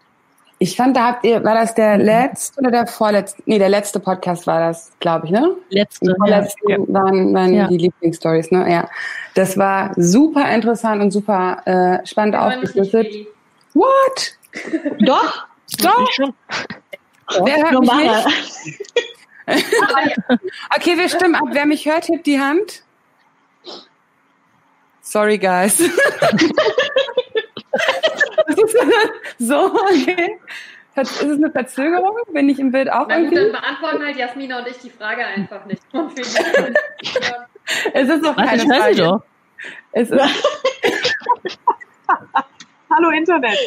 [0.61, 3.40] Ich fand, da habt ihr, war das der letzte oder der vorletzte?
[3.46, 5.57] Nee, der letzte Podcast war das, glaube ich, ne?
[5.68, 6.07] Letzte.
[6.07, 6.78] Die vorletzten ja.
[6.88, 7.68] waren, waren Ja.
[7.68, 8.68] die Lieblingsstories, ne?
[8.68, 8.88] Ja.
[9.35, 13.28] Das war super interessant und super äh, spannend Aber aufgeschlüsselt.
[13.74, 14.37] What?
[14.98, 15.46] Doch,
[16.11, 16.35] schon.
[17.44, 18.81] Wer hört mich nicht?
[20.76, 21.48] Okay, wir stimmen ab.
[21.52, 22.83] Wer mich hört, hebt die Hand.
[25.09, 25.79] Sorry, guys.
[29.38, 30.38] so, okay.
[30.97, 32.14] Ist es eine Verzögerung?
[32.33, 33.53] Bin ich im Bild auch Na gut, irgendwie?
[33.53, 35.81] dann beantworten halt Jasmina und ich die Frage einfach nicht.
[37.92, 38.97] Es ist doch Was, keine sie Frage.
[38.97, 39.23] doch.
[39.92, 40.21] Es ist,
[42.90, 43.59] Hallo Internet.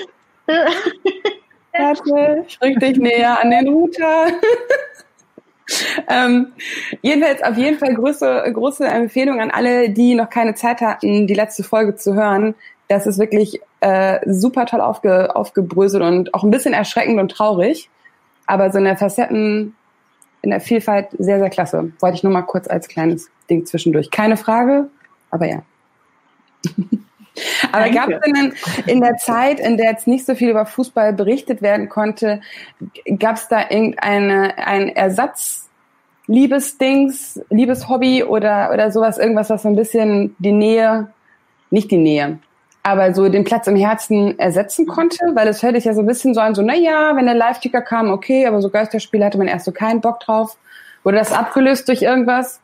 [1.74, 4.28] Warte, ich rück dich näher an den Router.
[6.10, 6.48] ähm,
[7.02, 11.34] jedenfalls auf jeden Fall große, große Empfehlung an alle, die noch keine Zeit hatten, die
[11.34, 12.56] letzte Folge zu hören.
[12.88, 17.90] Das ist wirklich äh, super toll aufge, aufgebröselt und auch ein bisschen erschreckend und traurig.
[18.48, 19.76] Aber so in der Facetten,
[20.42, 21.92] in der Vielfalt sehr, sehr klasse.
[22.00, 24.12] Wollte ich nur mal kurz als kleines Ding zwischendurch.
[24.12, 24.90] Keine Frage,
[25.30, 25.62] aber ja.
[27.72, 28.54] Aber gab es denn
[28.88, 32.42] in, der Zeit, in der jetzt nicht so viel über Fußball berichtet werden konnte,
[33.20, 35.70] gab es da irgendeine ein Ersatz
[36.28, 41.08] Liebesdings, Liebeshobby oder oder sowas, irgendwas, was so ein bisschen die Nähe,
[41.72, 42.40] nicht die Nähe,
[42.84, 46.08] aber so den Platz im Herzen ersetzen konnte, weil es hört sich ja so ein
[46.08, 49.38] bisschen so an, so na ja, wenn der Live-Ticker kam, okay, aber so Geisterspiele hatte
[49.38, 50.58] man erst so keinen Bock drauf.
[51.04, 52.60] Wurde das abgelöst durch irgendwas?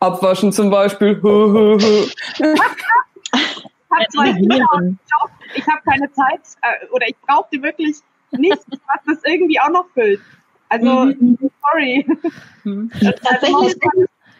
[0.00, 1.20] Abwaschen zum Beispiel.
[3.90, 5.30] Ich habe zwei Kinder und Job.
[5.54, 7.96] Ich habe keine Zeit äh, oder ich brauchte wirklich
[8.32, 10.20] nichts, was das irgendwie auch noch füllt.
[10.68, 11.38] Also, Mhm.
[11.72, 12.06] sorry.
[13.22, 13.76] Tatsächlich,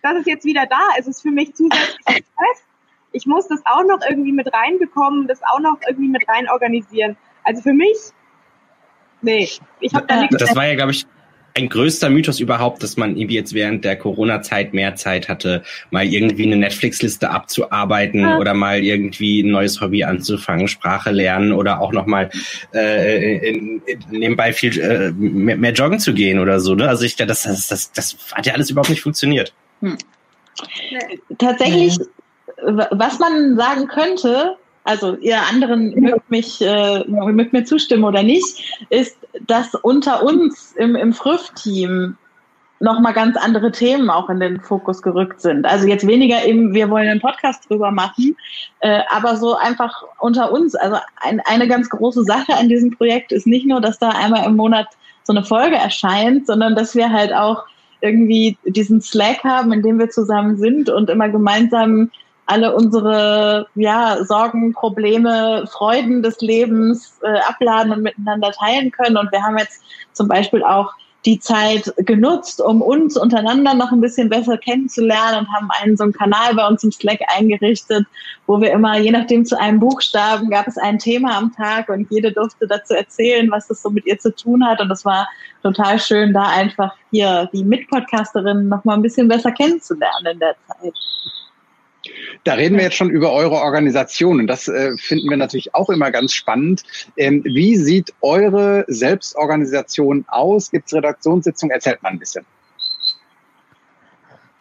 [0.02, 2.64] dass es jetzt wieder da ist, ist für mich zusätzlich Stress.
[3.12, 7.16] Ich muss das auch noch irgendwie mit reinbekommen, das auch noch irgendwie mit rein organisieren.
[7.44, 7.96] Also für mich,
[9.22, 9.48] nee,
[9.80, 10.36] ich habe da nichts.
[10.36, 11.06] Das war ja, glaube ich,
[11.58, 16.04] ein größter Mythos überhaupt, dass man irgendwie jetzt während der Corona-Zeit mehr Zeit hatte, mal
[16.06, 18.38] irgendwie eine Netflix-Liste abzuarbeiten Ja.
[18.38, 22.30] oder mal irgendwie ein neues Hobby anzufangen, Sprache lernen oder auch nochmal
[22.74, 26.74] äh, in, in, nebenbei viel äh, mehr, mehr joggen zu gehen oder so.
[26.74, 26.88] Ne?
[26.88, 29.52] Also ich, das, das, das, das hat ja alles überhaupt nicht funktioniert.
[31.38, 34.56] tatsächlich, w- was man sagen könnte,
[34.88, 40.72] also ihr anderen mögt mich, äh, mögt mir zustimmen oder nicht, ist, dass unter uns
[40.76, 42.16] im, im Früff-Team
[42.80, 45.66] nochmal ganz andere Themen auch in den Fokus gerückt sind.
[45.66, 48.34] Also jetzt weniger eben, wir wollen einen Podcast drüber machen,
[48.80, 50.74] äh, aber so einfach unter uns.
[50.74, 54.46] Also ein, eine ganz große Sache an diesem Projekt ist nicht nur, dass da einmal
[54.46, 54.86] im Monat
[55.24, 57.64] so eine Folge erscheint, sondern dass wir halt auch
[58.00, 62.10] irgendwie diesen Slack haben, in dem wir zusammen sind und immer gemeinsam
[62.48, 69.18] alle unsere ja, Sorgen, Probleme, Freuden des Lebens äh, abladen und miteinander teilen können.
[69.18, 69.82] Und wir haben jetzt
[70.14, 70.92] zum Beispiel auch
[71.26, 76.04] die Zeit genutzt, um uns untereinander noch ein bisschen besser kennenzulernen und haben einen so
[76.04, 78.06] einen Kanal bei uns im Slack eingerichtet,
[78.46, 82.10] wo wir immer, je nachdem zu einem Buchstaben, gab es ein Thema am Tag und
[82.10, 84.80] jede durfte dazu erzählen, was das so mit ihr zu tun hat.
[84.80, 85.28] Und das war
[85.62, 90.54] total schön, da einfach hier die Mitpodcasterinnen noch mal ein bisschen besser kennenzulernen in der
[90.66, 90.94] Zeit.
[92.44, 95.90] Da reden wir jetzt schon über eure Organisation und das äh, finden wir natürlich auch
[95.90, 96.82] immer ganz spannend.
[97.16, 100.70] Ähm, wie sieht eure Selbstorganisation aus?
[100.70, 101.72] Gibt es Redaktionssitzungen?
[101.72, 102.46] Erzählt mal ein bisschen.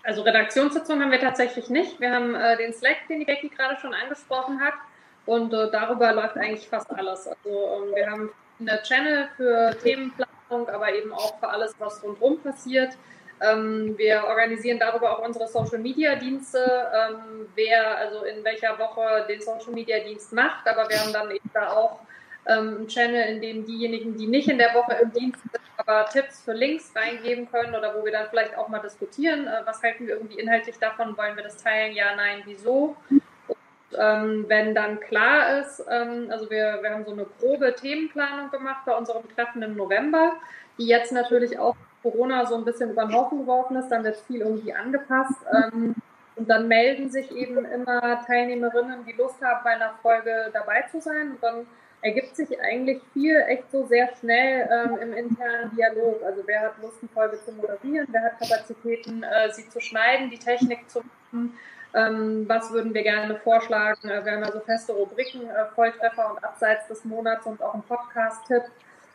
[0.04, 2.00] Also Redaktionssitzung haben wir tatsächlich nicht.
[2.00, 4.74] Wir haben äh, den Slack, den die Becky gerade schon angesprochen hat.
[5.26, 7.28] Und äh, darüber läuft eigentlich fast alles.
[7.28, 8.30] Also ähm, wir haben
[8.60, 12.98] eine Channel für Themenplanung, aber eben auch für alles, was rundherum passiert.
[13.40, 19.26] Ähm, wir organisieren darüber auch unsere Social Media Dienste, ähm, wer also in welcher Woche
[19.30, 22.00] den Social Media Dienst macht, aber wir haben dann eben da auch
[22.48, 26.06] ähm, ein Channel, in dem diejenigen, die nicht in der Woche im Dienst sind, aber
[26.06, 29.84] Tipps für Links reingeben können oder wo wir dann vielleicht auch mal diskutieren, äh, was
[29.84, 32.96] halten wir irgendwie inhaltlich davon, wollen wir das teilen, ja, nein, wieso.
[33.98, 38.82] Ähm, wenn dann klar ist, ähm, also wir, wir haben so eine grobe Themenplanung gemacht
[38.86, 40.34] bei unserem Treffen im November,
[40.78, 41.76] die jetzt natürlich auch
[42.12, 45.40] Corona so ein bisschen über den Haufen geworfen ist, dann wird viel irgendwie angepasst.
[45.54, 45.96] Ähm,
[46.36, 51.02] und dann melden sich eben immer Teilnehmerinnen, die Lust haben, bei einer Folge dabei zu
[51.02, 51.32] sein.
[51.32, 51.66] Und dann
[52.02, 56.24] ergibt sich eigentlich viel echt so sehr schnell ähm, im internen Dialog.
[56.24, 60.30] Also wer hat Lust, eine Folge zu moderieren, wer hat Kapazitäten, äh, sie zu schneiden,
[60.30, 61.58] die Technik zu machen,
[61.96, 64.08] ähm, was würden wir gerne vorschlagen.
[64.08, 67.74] Äh, wir haben ja so feste Rubriken, äh, Volltreffer und Abseits des Monats und auch
[67.74, 68.64] ein Podcast-Tipp.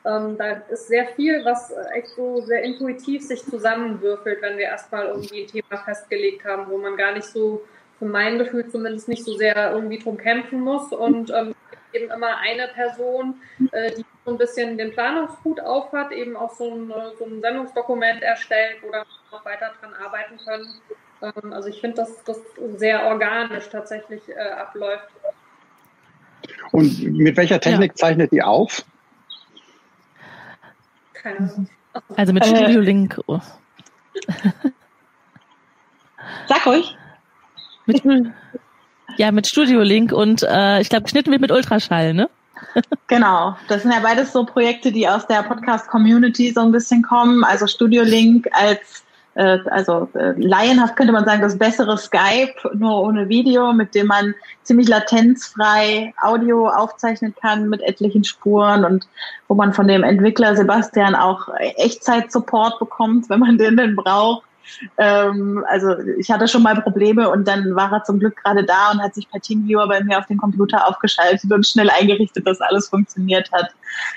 [0.05, 5.07] Ähm, da ist sehr viel, was echt so sehr intuitiv sich zusammenwürfelt, wenn wir erstmal
[5.07, 7.63] irgendwie ein Thema festgelegt haben, wo man gar nicht so,
[7.99, 11.55] für mein Gefühl zumindest nicht so sehr irgendwie drum kämpfen muss und ähm,
[11.93, 13.37] eben immer eine Person,
[13.71, 18.23] äh, die so ein bisschen den Planungshut aufhat, eben auch so ein, so ein Sendungsdokument
[18.23, 20.67] erstellt, wo dann noch weiter dran arbeiten können.
[21.23, 22.39] Ähm, also ich finde, dass das
[22.77, 25.09] sehr organisch tatsächlich äh, abläuft.
[26.73, 27.97] Und mit welcher Technik ja.
[27.97, 28.85] zeichnet die auf?
[31.23, 31.69] Keine Ahnung.
[32.17, 33.21] Also mit Studio Link.
[33.27, 33.41] Oh.
[36.49, 36.97] Sag euch.
[37.87, 38.03] Mit,
[39.17, 42.31] ja, mit Studio Link und äh, ich glaube, geschnitten wird mit Ultraschall, ne?
[43.09, 47.45] genau, das sind ja beides so Projekte, die aus der Podcast-Community so ein bisschen kommen.
[47.45, 49.05] Also Studio Link als
[49.35, 54.09] äh, also äh, laienhaft könnte man sagen, das bessere Skype, nur ohne Video, mit dem
[54.09, 59.07] man ziemlich latenzfrei Audio aufzeichnen kann mit etlichen Spuren und
[59.49, 64.45] wo man von dem Entwickler Sebastian auch Echtzeit-Support bekommt, wenn man den denn braucht.
[64.99, 68.93] Ähm, also ich hatte schon mal Probleme und dann war er zum Glück gerade da
[68.93, 72.61] und hat sich per Teamviewer bei mir auf den Computer aufgeschaltet und schnell eingerichtet, dass
[72.61, 73.71] alles funktioniert hat.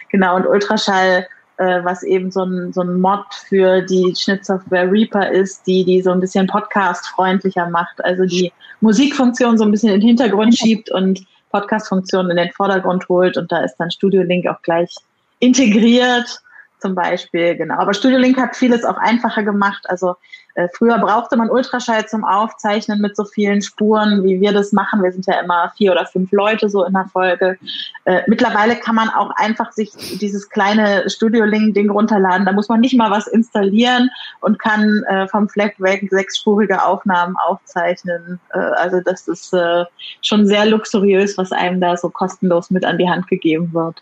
[0.10, 1.28] Genau, und Ultraschall
[1.58, 6.02] äh, was eben so ein, so ein Mod für die Schnittsoftware Reaper ist, die die
[6.02, 8.52] so ein bisschen podcast-freundlicher macht, also die
[8.82, 13.38] Musikfunktion so ein bisschen in den Hintergrund schiebt und Podcast-Funktion in den Vordergrund holt.
[13.38, 14.94] Und da ist dann Studio Link auch gleich
[15.40, 16.42] integriert
[16.80, 17.76] zum Beispiel, genau.
[17.76, 19.84] Aber Studio Link hat vieles auch einfacher gemacht.
[19.88, 20.16] Also
[20.56, 25.04] äh, früher brauchte man Ultraschall zum Aufzeichnen mit so vielen Spuren, wie wir das machen.
[25.04, 27.58] Wir sind ja immer vier oder fünf Leute so in der Folge.
[28.06, 32.46] Äh, mittlerweile kann man auch einfach sich dieses kleine Studio Link-Ding runterladen.
[32.46, 34.10] Da muss man nicht mal was installieren
[34.40, 38.40] und kann äh, vom Flat weg sechsspurige Aufnahmen aufzeichnen.
[38.54, 39.86] Äh, also das ist äh,
[40.22, 44.02] schon sehr luxuriös, was einem da so kostenlos mit an die Hand gegeben wird.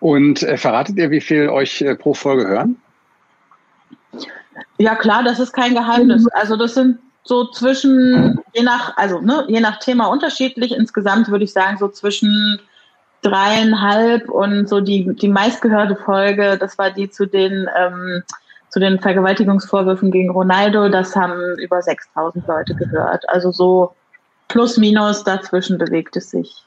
[0.00, 2.76] Und äh, verratet ihr, wie viel euch äh, pro Folge hören?
[4.78, 6.26] Ja klar, das ist kein Geheimnis.
[6.28, 10.72] Also das sind so zwischen, je nach, also ne, je nach Thema unterschiedlich.
[10.72, 12.60] Insgesamt würde ich sagen, so zwischen
[13.22, 18.22] dreieinhalb und so die, die meistgehörte Folge, das war die zu den, ähm,
[18.68, 23.28] zu den Vergewaltigungsvorwürfen gegen Ronaldo, das haben über 6000 Leute gehört.
[23.28, 23.94] Also so
[24.48, 26.65] plus minus dazwischen bewegt es sich.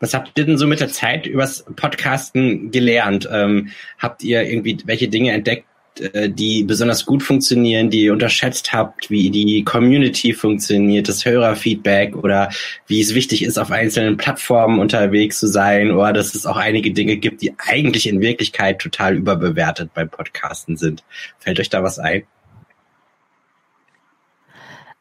[0.00, 3.28] Was habt ihr denn so mit der Zeit übers Podcasten gelernt?
[3.30, 5.66] Ähm, habt ihr irgendwie welche Dinge entdeckt,
[6.00, 12.16] äh, die besonders gut funktionieren, die ihr unterschätzt habt, wie die Community funktioniert, das Hörerfeedback
[12.16, 12.50] oder
[12.86, 16.92] wie es wichtig ist, auf einzelnen Plattformen unterwegs zu sein oder dass es auch einige
[16.92, 21.04] Dinge gibt, die eigentlich in Wirklichkeit total überbewertet beim Podcasten sind.
[21.38, 22.24] Fällt euch da was ein?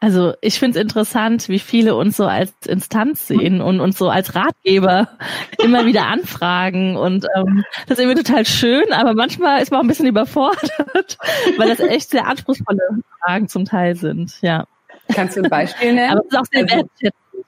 [0.06, 4.08] Also ich finde es interessant, wie viele uns so als Instanz sehen und uns so
[4.08, 5.10] als Ratgeber
[5.58, 6.96] immer wieder anfragen.
[6.96, 11.18] Und ähm, das ist irgendwie total schön, aber manchmal ist man auch ein bisschen überfordert,
[11.58, 12.82] weil das echt sehr anspruchsvolle
[13.20, 14.40] Fragen zum Teil sind.
[14.44, 14.68] Ja.
[15.12, 16.12] Kannst du ein Beispiel nennen?
[16.12, 17.46] Aber es ist auch sehr also, wertschätzend.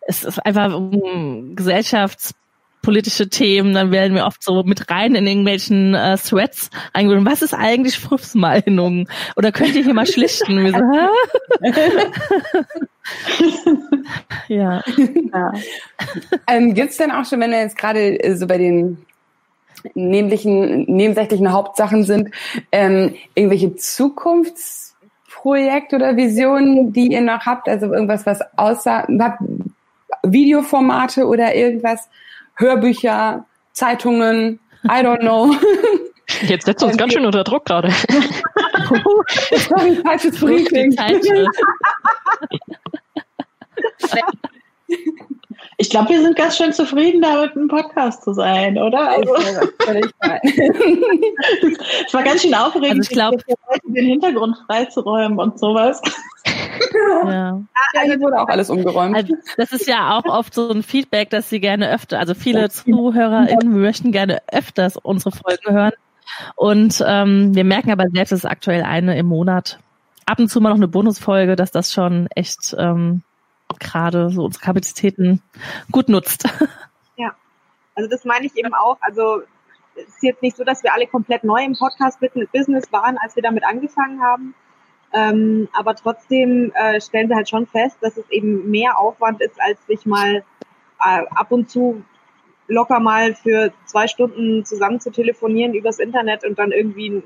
[0.00, 2.34] Es ist einfach um Gesellschafts
[2.88, 7.30] politische Themen, dann werden wir oft so mit rein in irgendwelchen äh, Threads eingebunden.
[7.30, 9.06] Was ist eigentlich Frühsmeinung?
[9.36, 10.64] Oder könnt ihr hier mal schlichten?
[10.64, 10.78] Wir so,
[14.48, 14.82] ja.
[14.86, 15.52] ja.
[16.46, 18.96] Ähm, Gibt es denn auch schon, wenn wir jetzt gerade äh, so bei den
[19.92, 22.30] nebensächlichen, nebensächlichen Hauptsachen sind,
[22.72, 27.68] ähm, irgendwelche Zukunftsprojekte oder Visionen, die ihr noch habt?
[27.68, 29.42] Also irgendwas, was außer habt
[30.22, 32.08] Videoformate oder irgendwas,
[32.58, 35.54] Hörbücher, Zeitungen, I don't know.
[36.42, 37.90] Jetzt setzt uns ganz schön unter Druck gerade.
[39.56, 40.92] Sorry, falsches Briefing.
[45.80, 49.10] Ich glaube, wir sind ganz schön zufrieden damit, ein Podcast zu sein, oder?
[49.10, 49.32] Also,
[52.06, 53.34] Es war ganz schön aufregend, Also ich glaub-
[53.84, 56.00] den Hintergrund freizuräumen und sowas.
[57.24, 57.60] Ja.
[57.94, 59.16] Ja, hier wurde auch alles umgeräumt.
[59.16, 62.68] Also das ist ja auch oft so ein Feedback, dass sie gerne öfter, also viele
[62.68, 65.92] ZuhörerInnen möchten gerne öfters unsere Folgen hören.
[66.56, 69.78] Und ähm, wir merken aber selbst, es ist aktuell eine im Monat.
[70.26, 73.22] Ab und zu mal noch eine Bonusfolge, dass das schon echt ähm,
[73.80, 75.42] gerade so unsere Kapazitäten
[75.90, 76.48] gut nutzt.
[77.98, 78.96] Also das meine ich eben auch.
[79.00, 79.42] Also
[79.96, 83.42] es ist jetzt nicht so, dass wir alle komplett neu im Podcast-Business waren, als wir
[83.42, 84.54] damit angefangen haben.
[85.12, 89.60] Ähm, aber trotzdem äh, stellen wir halt schon fest, dass es eben mehr Aufwand ist,
[89.60, 90.44] als sich mal
[91.04, 92.04] äh, ab und zu
[92.68, 97.24] locker mal für zwei Stunden zusammen zu telefonieren übers Internet und dann irgendwie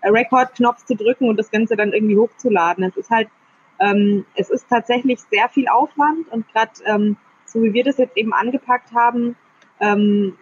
[0.00, 2.84] einen Rekordknopf zu drücken und das Ganze dann irgendwie hochzuladen.
[2.84, 3.28] Es ist halt,
[3.82, 8.16] ähm, es ist tatsächlich sehr viel Aufwand und gerade ähm, so wie wir das jetzt
[8.16, 9.36] eben angepackt haben,
[9.80, 10.38] ähm,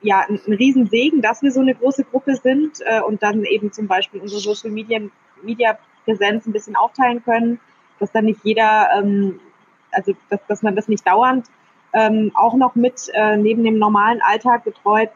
[0.00, 3.72] ja, ein, ein Riesensegen, dass wir so eine große Gruppe sind äh, und dann eben
[3.72, 5.00] zum Beispiel unsere Social Media,
[5.42, 7.58] Media Präsenz ein bisschen aufteilen können,
[7.98, 9.40] dass dann nicht jeder, ähm,
[9.90, 11.46] also dass, dass man das nicht dauernd
[11.92, 15.10] ähm, auch noch mit äh, neben dem normalen Alltag betreut.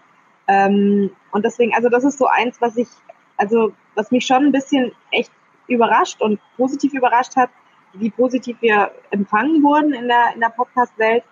[0.47, 2.89] Ähm, und deswegen, also das ist so eins, was ich,
[3.37, 5.31] also was mich schon ein bisschen echt
[5.69, 7.51] überrascht und positiv überrascht hat,
[7.93, 11.25] wie positiv wir empfangen wurden in der, in der Podcast-Welt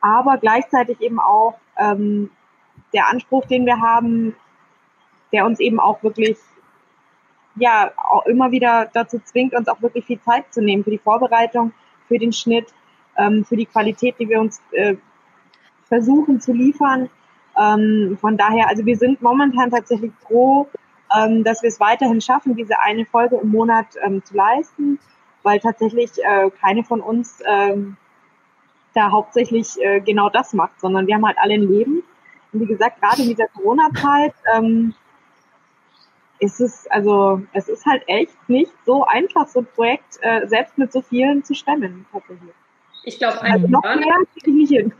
[0.00, 2.30] aber gleichzeitig eben auch ähm,
[2.92, 4.34] der Anspruch, den wir haben,
[5.32, 6.38] der uns eben auch wirklich
[7.56, 10.98] ja auch immer wieder dazu zwingt, uns auch wirklich viel Zeit zu nehmen für die
[10.98, 11.72] Vorbereitung,
[12.08, 12.72] für den Schnitt,
[13.16, 14.96] ähm, für die Qualität, die wir uns äh,
[15.84, 17.10] versuchen zu liefern.
[17.60, 20.68] Ähm, von daher, also wir sind momentan tatsächlich froh,
[21.16, 24.98] ähm, dass wir es weiterhin schaffen, diese eine Folge im Monat ähm, zu leisten,
[25.42, 27.96] weil tatsächlich äh, keine von uns ähm,
[28.94, 32.02] da hauptsächlich äh, genau das macht, sondern wir haben halt alle ein Leben.
[32.52, 34.94] Und wie gesagt, gerade in dieser Corona-Zeit ähm,
[36.40, 40.76] ist es, also es ist halt echt nicht so einfach, so ein Projekt äh, selbst
[40.78, 42.54] mit so vielen zu stemmen, tatsächlich.
[43.04, 44.92] Ich glaube, Also noch mehr kriege ich nicht hin.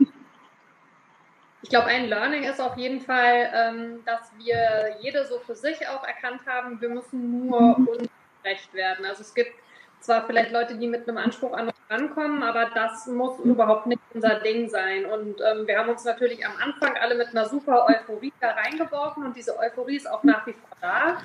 [1.63, 5.87] Ich glaube, ein Learning ist auf jeden Fall, ähm, dass wir jede so für sich
[5.87, 8.09] auch erkannt haben, wir müssen nur uns
[8.41, 9.05] gerecht werden.
[9.05, 9.51] Also es gibt
[9.99, 14.01] zwar vielleicht Leute, die mit einem Anspruch an uns rankommen, aber das muss überhaupt nicht
[14.13, 15.05] unser Ding sein.
[15.05, 19.23] Und ähm, wir haben uns natürlich am Anfang alle mit einer super Euphorie da reingeworfen
[19.23, 21.17] und diese Euphorie ist auch nach wie vor da.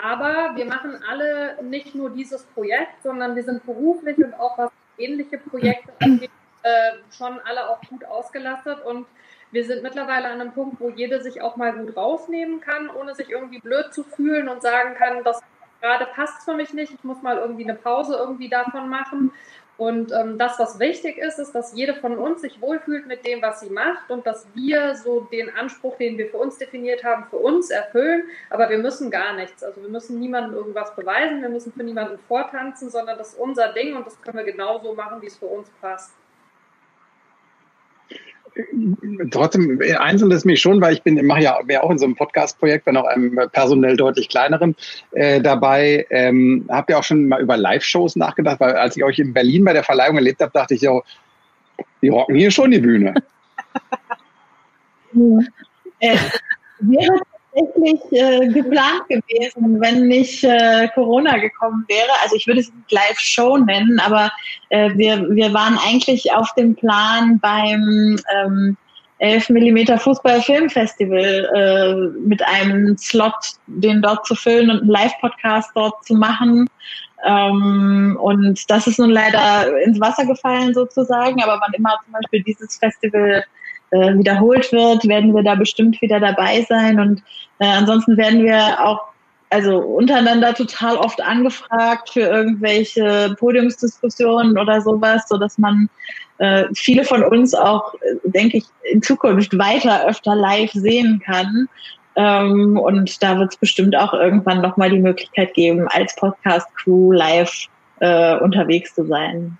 [0.00, 4.70] Aber wir machen alle nicht nur dieses Projekt, sondern wir sind beruflich und auch was
[4.96, 6.30] ähnliche Projekte angeht,
[6.62, 9.06] äh, schon alle auch gut ausgelastet und
[9.52, 13.14] wir sind mittlerweile an einem Punkt, wo jeder sich auch mal gut rausnehmen kann, ohne
[13.14, 15.40] sich irgendwie blöd zu fühlen und sagen kann, das
[15.80, 19.32] gerade passt für mich nicht, ich muss mal irgendwie eine Pause irgendwie davon machen.
[19.78, 23.42] Und ähm, das, was wichtig ist, ist, dass jede von uns sich wohlfühlt mit dem,
[23.42, 27.24] was sie macht und dass wir so den Anspruch, den wir für uns definiert haben,
[27.24, 28.24] für uns erfüllen.
[28.48, 29.64] Aber wir müssen gar nichts.
[29.64, 33.72] Also wir müssen niemandem irgendwas beweisen, wir müssen für niemanden vortanzen, sondern das ist unser
[33.72, 36.12] Ding und das können wir genauso machen, wie es für uns passt.
[39.30, 42.16] Trotzdem einzeln ist mich schon, weil ich bin, mache ja wäre auch in so einem
[42.16, 44.76] Podcast-Projekt, wenn auch einem personell deutlich kleineren
[45.12, 46.06] äh, dabei.
[46.10, 48.60] Ähm, habt ihr auch schon mal über Live-Shows nachgedacht?
[48.60, 51.02] Weil als ich euch in Berlin bei der Verleihung erlebt habe, dachte ich so,
[52.02, 53.14] die rocken hier schon die Bühne.
[56.00, 56.16] Äh,
[56.80, 57.20] wäre
[57.54, 62.10] tatsächlich äh, geplant gewesen, wenn nicht äh, Corona gekommen wäre.
[62.22, 64.30] Also ich würde es nicht Live-Show nennen, aber
[64.70, 68.76] äh, wir, wir waren eigentlich auf dem Plan beim ähm,
[69.18, 73.34] 11 mm Fußball-Filmfestival äh, mit einem Slot,
[73.66, 76.68] den dort zu füllen und einen Live-Podcast dort zu machen.
[77.24, 82.42] Ähm, und das ist nun leider ins Wasser gefallen sozusagen, aber wann immer zum Beispiel
[82.42, 83.44] dieses Festival
[83.92, 86.98] äh, wiederholt wird, werden wir da bestimmt wieder dabei sein.
[86.98, 87.22] Und
[87.60, 89.12] äh, ansonsten werden wir auch
[89.50, 95.90] also untereinander total oft angefragt für irgendwelche Podiumsdiskussionen oder sowas, so dass man
[96.38, 101.68] äh, viele von uns auch, äh, denke ich, in Zukunft weiter öfter live sehen kann.
[102.16, 107.66] Ähm, und da wird es bestimmt auch irgendwann nochmal die Möglichkeit geben, als Podcast-Crew live
[108.00, 109.58] äh, unterwegs zu sein.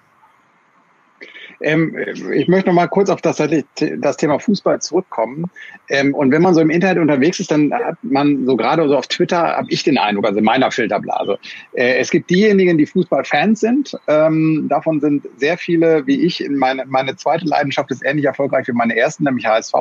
[1.63, 1.97] Ähm,
[2.33, 5.51] ich möchte noch mal kurz auf das, das Thema Fußball zurückkommen.
[5.89, 8.97] Ähm, und wenn man so im Internet unterwegs ist, dann hat man so gerade so
[8.97, 11.39] auf Twitter, habe ich den Eindruck, also in meiner Filterblase.
[11.75, 13.97] Äh, es gibt diejenigen, die Fußballfans sind.
[14.09, 18.67] Ähm, davon sind sehr viele, wie ich, in meine, meine zweite Leidenschaft ist ähnlich erfolgreich
[18.69, 19.75] wie meine erste, nämlich HSV.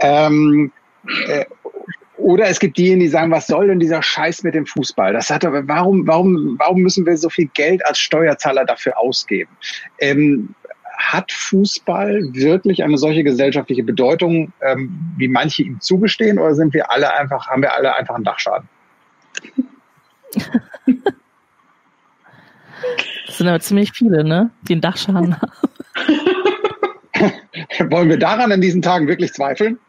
[0.00, 0.72] Ähm,
[1.28, 1.44] äh,
[2.16, 5.12] oder es gibt diejenigen, die sagen, was soll denn dieser Scheiß mit dem Fußball?
[5.12, 9.50] Das hat aber, warum, warum, warum müssen wir so viel Geld als Steuerzahler dafür ausgeben?
[9.98, 10.54] Ähm,
[10.96, 16.90] hat Fußball wirklich eine solche gesellschaftliche Bedeutung, ähm, wie manche ihm zugestehen, oder sind wir
[16.90, 18.68] alle einfach, haben wir alle einfach einen Dachschaden?
[23.26, 24.50] Das sind aber ziemlich viele, ne?
[24.62, 25.50] Die einen Dachschaden haben.
[27.90, 29.78] Wollen wir daran in diesen Tagen wirklich zweifeln?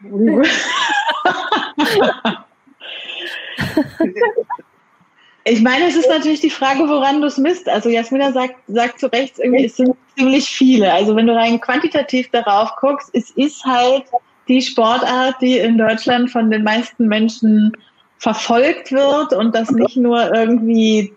[5.48, 7.68] Ich meine, es ist natürlich die Frage, woran du es misst.
[7.68, 10.92] Also Jasmina sagt, sagt zu Recht, irgendwie es sind ziemlich viele.
[10.92, 14.02] Also wenn du rein quantitativ darauf guckst, es ist halt
[14.48, 17.70] die Sportart, die in Deutschland von den meisten Menschen
[18.18, 21.12] verfolgt wird und das nicht nur irgendwie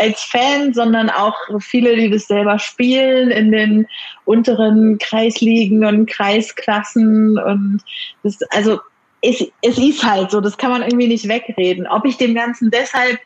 [0.00, 3.88] als Fan, sondern auch viele, die das selber spielen in den
[4.26, 7.80] unteren Kreisligen und Kreisklassen und
[8.22, 8.78] das, also
[9.22, 11.88] es, es ist halt so, das kann man irgendwie nicht wegreden.
[11.88, 13.18] Ob ich dem Ganzen deshalb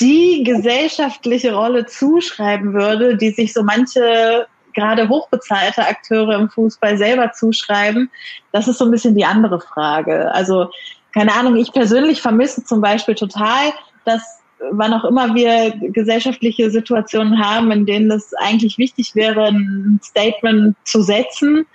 [0.00, 7.32] die gesellschaftliche Rolle zuschreiben würde, die sich so manche gerade hochbezahlte Akteure im Fußball selber
[7.32, 8.10] zuschreiben,
[8.52, 10.32] das ist so ein bisschen die andere Frage.
[10.32, 10.70] Also
[11.12, 13.72] keine Ahnung, ich persönlich vermisse zum Beispiel total,
[14.04, 14.22] dass
[14.70, 20.76] wann auch immer wir gesellschaftliche Situationen haben, in denen es eigentlich wichtig wäre, ein Statement
[20.84, 21.66] zu setzen,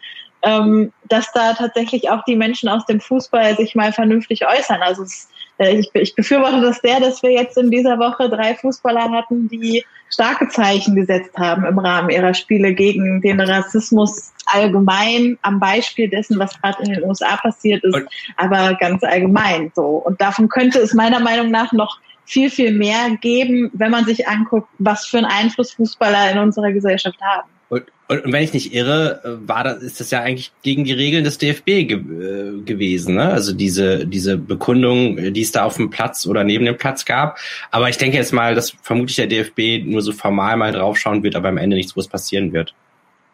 [0.44, 4.82] ähm, dass da tatsächlich auch die Menschen aus dem Fußball sich mal vernünftig äußern.
[4.82, 9.12] Also es, ich, ich befürworte das sehr, dass wir jetzt in dieser Woche drei Fußballer
[9.12, 15.60] hatten, die starke Zeichen gesetzt haben im Rahmen ihrer Spiele gegen den Rassismus allgemein, am
[15.60, 18.00] Beispiel dessen, was gerade in den USA passiert ist,
[18.38, 20.04] aber ganz allgemein so.
[20.06, 24.28] Und davon könnte es meiner Meinung nach noch viel, viel mehr geben, wenn man sich
[24.28, 27.50] anguckt, was für einen Einfluss Fußballer in unserer Gesellschaft haben.
[27.70, 30.86] Und, und, und wenn ich nicht irre, äh, war das, ist das ja eigentlich gegen
[30.86, 33.32] die Regeln des DFB ge äh, gewesen, ne?
[33.32, 37.38] Also diese, diese Bekundung, die es da auf dem Platz oder neben dem Platz gab.
[37.72, 41.36] Aber ich denke jetzt mal, dass vermutlich der DFB nur so formal mal draufschauen wird,
[41.36, 42.74] aber am Ende nichts groß passieren wird.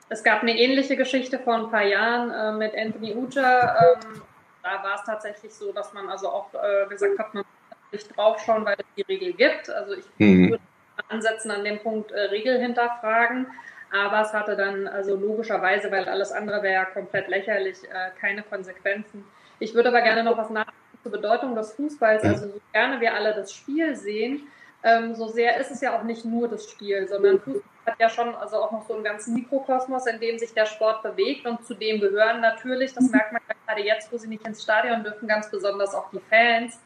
[0.09, 3.75] Es gab eine ähnliche Geschichte vor ein paar Jahren äh, mit Anthony Uja.
[3.75, 4.21] Ähm,
[4.61, 8.17] da war es tatsächlich so, dass man also auch äh, gesagt hat, man muss nicht
[8.17, 9.69] draufschauen, weil es die Regel gibt.
[9.69, 10.51] Also ich mhm.
[10.51, 10.63] würde
[11.09, 13.47] ansetzen an dem Punkt äh, Regel hinterfragen.
[13.93, 18.41] Aber es hatte dann also logischerweise, weil alles andere wäre ja komplett lächerlich, äh, keine
[18.41, 19.23] Konsequenzen.
[19.59, 22.23] Ich würde aber gerne noch was nachdenken zur Bedeutung des Fußballs.
[22.23, 24.47] Also so gerne wir alle das Spiel sehen,
[24.83, 28.09] ähm, so sehr ist es ja auch nicht nur das Spiel, sondern Fußball hat ja
[28.09, 31.65] schon also auch noch so einen ganzen Mikrokosmos, in dem sich der Sport bewegt und
[31.65, 35.27] zu dem gehören natürlich, das merkt man gerade jetzt, wo sie nicht ins Stadion dürfen,
[35.27, 36.79] ganz besonders auch die Fans.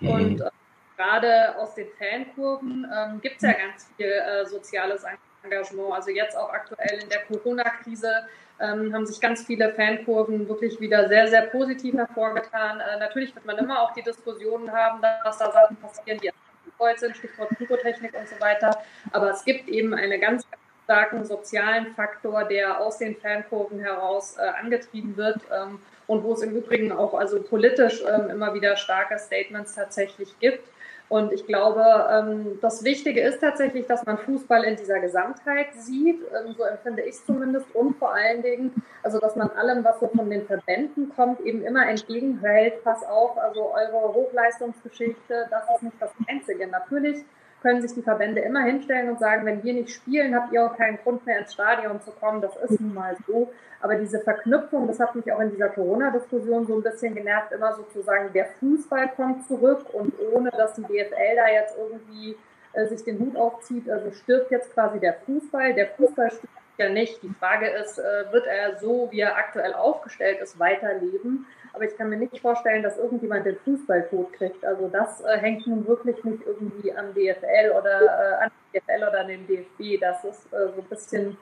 [0.00, 0.08] Mhm.
[0.08, 0.50] Und äh,
[0.96, 5.92] gerade aus den Fankurven ähm, gibt es ja ganz viel äh, soziales Engagement Engagement.
[5.92, 8.26] Also jetzt auch aktuell in der Corona-Krise
[8.60, 12.80] ähm, haben sich ganz viele Fankurven wirklich wieder sehr, sehr positiv hervorgetan.
[12.80, 16.30] Äh, natürlich wird man immer auch die Diskussionen haben, dass da Sachen passieren, die
[16.72, 18.78] gewollt sind, Stichwort Pyrotechnik und so weiter.
[19.12, 20.46] Aber es gibt eben einen ganz
[20.84, 26.42] starken sozialen Faktor, der aus den Fankurven heraus äh, angetrieben wird ähm, und wo es
[26.42, 30.64] im Übrigen auch also politisch ähm, immer wieder starke Statements tatsächlich gibt.
[31.10, 36.20] Und ich glaube, ähm, das Wichtige ist tatsächlich, dass man Fußball in dieser Gesamtheit sieht.
[36.22, 37.66] Ähm, so empfinde ich es zumindest.
[37.74, 41.64] Und vor allen Dingen, also dass man allem, was so von den Verbänden kommt, eben
[41.64, 42.84] immer entgegenhält.
[42.84, 46.68] Pass auf, also eure Hochleistungsgeschichte, das ist nicht das Einzige.
[46.68, 47.24] Natürlich
[47.62, 50.76] können sich die Verbände immer hinstellen und sagen, wenn wir nicht spielen, habt ihr auch
[50.76, 52.40] keinen Grund mehr ins Stadion zu kommen.
[52.40, 53.50] Das ist nun mal so.
[53.80, 57.74] Aber diese Verknüpfung, das hat mich auch in dieser Corona-Diskussion so ein bisschen genervt, immer
[57.74, 62.36] sozusagen, der Fußball kommt zurück und ohne dass die DFL da jetzt irgendwie
[62.72, 65.74] äh, sich den Hut aufzieht, also stirbt jetzt quasi der Fußball.
[65.74, 67.22] Der Fußball stirbt ja nicht.
[67.22, 71.46] Die Frage ist, äh, wird er so, wie er aktuell aufgestellt ist, weiterleben?
[71.72, 74.64] Aber ich kann mir nicht vorstellen, dass irgendjemand den Fußball tot kriegt.
[74.64, 79.20] Also das äh, hängt nun wirklich nicht irgendwie am DFL oder äh, an DFL oder
[79.20, 80.00] an dem DFB.
[80.00, 81.36] Das ist so ein bisschen,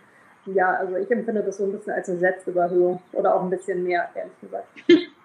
[0.45, 3.83] ja, also ich empfinde das so ein bisschen als eine Selbstüberhöhung oder auch ein bisschen
[3.85, 4.69] mehr, ehrlich gesagt.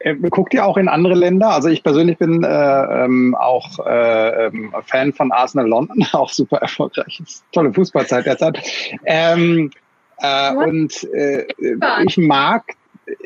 [0.00, 1.50] Äh, guckt ihr auch in andere Länder?
[1.50, 6.58] Also ich persönlich bin äh, ähm, auch äh, ähm, Fan von Arsenal London, auch super
[6.58, 7.22] erfolgreich.
[7.52, 8.60] Tolle Fußballzeit derzeit.
[9.04, 9.70] Ähm,
[10.18, 11.46] äh, und äh,
[12.04, 12.64] ich mag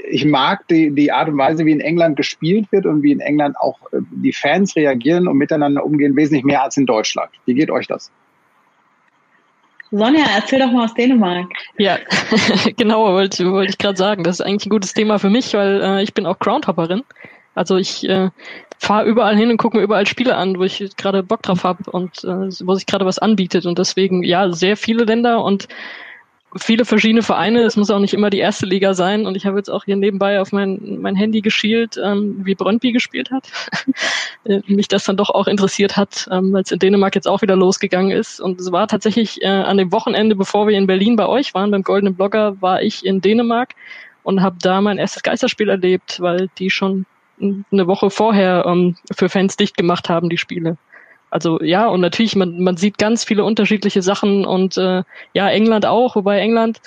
[0.09, 3.21] ich mag die, die Art und Weise, wie in England gespielt wird und wie in
[3.21, 7.31] England auch äh, die Fans reagieren und miteinander umgehen, wesentlich mehr als in Deutschland.
[7.45, 8.11] Wie geht euch das?
[9.97, 11.47] Sonja, erzähl doch mal aus Dänemark.
[11.79, 11.99] Ja,
[12.77, 14.25] genau, wollte, wollte ich gerade sagen.
[14.25, 17.05] Das ist eigentlich ein gutes Thema für mich, weil äh, ich bin auch Groundhopperin.
[17.55, 18.31] Also ich äh,
[18.79, 21.89] fahre überall hin und gucke mir überall Spiele an, wo ich gerade Bock drauf habe
[21.93, 23.67] und äh, wo sich gerade was anbietet.
[23.67, 25.69] Und deswegen, ja, sehr viele Länder und
[26.57, 27.63] viele verschiedene Vereine.
[27.63, 29.27] Es muss auch nicht immer die erste Liga sein.
[29.27, 32.93] Und ich habe jetzt auch hier nebenbei auf mein, mein Handy geschielt, ähm, wie Brøndby
[32.93, 33.49] gespielt hat.
[34.47, 37.41] Äh, mich das dann doch auch interessiert hat, ähm, weil es in Dänemark jetzt auch
[37.41, 38.41] wieder losgegangen ist.
[38.41, 41.71] Und es war tatsächlich äh, an dem Wochenende, bevor wir in Berlin bei euch waren,
[41.71, 43.71] beim Goldenen Blogger, war ich in Dänemark
[44.23, 47.07] und habe da mein erstes Geisterspiel erlebt, weil die schon
[47.41, 50.77] eine Woche vorher ähm, für Fans dicht gemacht haben, die Spiele.
[51.35, 55.85] Also ja, und natürlich, man, man sieht ganz viele unterschiedliche Sachen und äh, ja, England
[55.85, 56.81] auch, wobei England,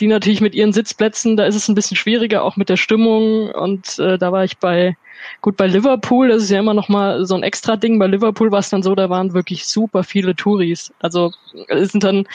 [0.00, 3.48] die natürlich mit ihren Sitzplätzen, da ist es ein bisschen schwieriger, auch mit der Stimmung.
[3.52, 4.96] Und äh, da war ich bei,
[5.40, 8.00] gut, bei Liverpool, das ist ja immer noch mal so ein extra Ding.
[8.00, 10.92] Bei Liverpool war es dann so, da waren wirklich super viele Touris.
[10.98, 11.30] Also
[11.68, 12.26] es sind dann,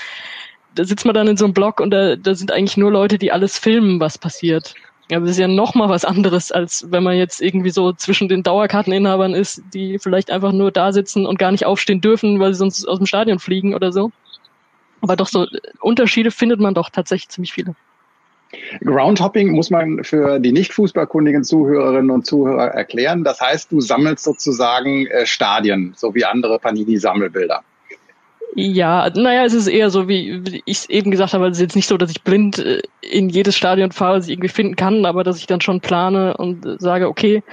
[0.75, 3.17] da sitzt man dann in so einem Block und da, da sind eigentlich nur Leute,
[3.17, 4.73] die alles filmen, was passiert.
[5.11, 8.29] Ja, das ist ja noch mal was anderes, als wenn man jetzt irgendwie so zwischen
[8.29, 12.53] den Dauerkarteninhabern ist, die vielleicht einfach nur da sitzen und gar nicht aufstehen dürfen, weil
[12.53, 14.13] sie sonst aus dem Stadion fliegen oder so.
[15.01, 15.47] Aber doch so
[15.81, 17.75] Unterschiede findet man doch tatsächlich ziemlich viele.
[18.85, 23.25] Groundhopping muss man für die nicht fußballkundigen Zuhörerinnen und Zuhörer erklären.
[23.25, 27.63] Das heißt, du sammelst sozusagen äh, Stadien, so wie andere Panini-Sammelbilder.
[28.53, 31.75] Ja, naja, es ist eher so, wie ich es eben gesagt habe, es ist jetzt
[31.75, 35.05] nicht so, dass ich blind äh, in jedes Stadion fahre, das ich irgendwie finden kann,
[35.05, 37.43] aber dass ich dann schon plane und sage, okay,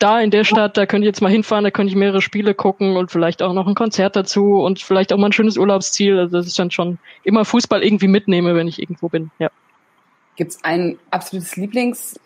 [0.00, 2.54] da in der Stadt, da könnte ich jetzt mal hinfahren, da könnte ich mehrere Spiele
[2.54, 6.18] gucken und vielleicht auch noch ein Konzert dazu und vielleicht auch mal ein schönes Urlaubsziel.
[6.18, 9.50] Also dass ich dann schon immer Fußball irgendwie mitnehme, wenn ich irgendwo bin, ja.
[10.36, 12.18] Gibt es ein absolutes Lieblings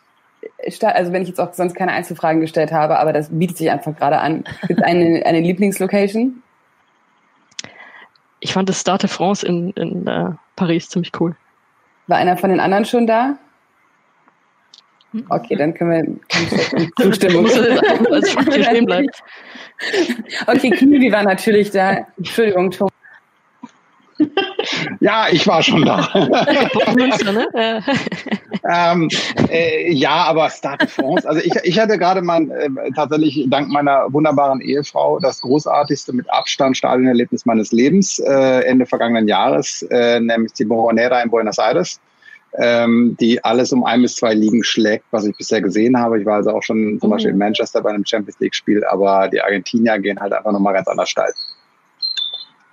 [0.82, 3.96] also wenn ich jetzt auch sonst keine Einzelfragen gestellt habe, aber das bietet sich einfach
[3.96, 4.44] gerade an.
[4.66, 6.42] Gibt es eine, eine Lieblingslocation?
[8.42, 11.36] Ich fand das Stade France in, in äh, Paris ziemlich cool.
[12.08, 13.38] War einer von den anderen schon da?
[15.12, 15.24] Hm.
[15.28, 16.02] Okay, dann können wir
[18.86, 19.06] bleiben.
[20.46, 22.06] Okay, Knivi war natürlich da.
[22.16, 22.88] Entschuldigung, Tom.
[25.00, 26.08] Ja, ich war schon da.
[27.32, 27.82] Ne?
[28.70, 29.08] ähm,
[29.50, 34.12] äh, ja, aber Stade France, also ich, ich hatte gerade mal äh, tatsächlich dank meiner
[34.12, 40.52] wunderbaren Ehefrau das großartigste mit Abstand Stadionerlebnis meines Lebens äh, Ende vergangenen Jahres, äh, nämlich
[40.52, 42.00] die Boronera in Buenos Aires.
[42.58, 46.20] Ähm, die alles um ein bis zwei Ligen schlägt, was ich bisher gesehen habe.
[46.20, 47.12] Ich war also auch schon zum mhm.
[47.14, 50.74] Beispiel in Manchester bei einem Champions League Spiel, aber die Argentinier gehen halt einfach nochmal
[50.74, 51.32] ganz anders steil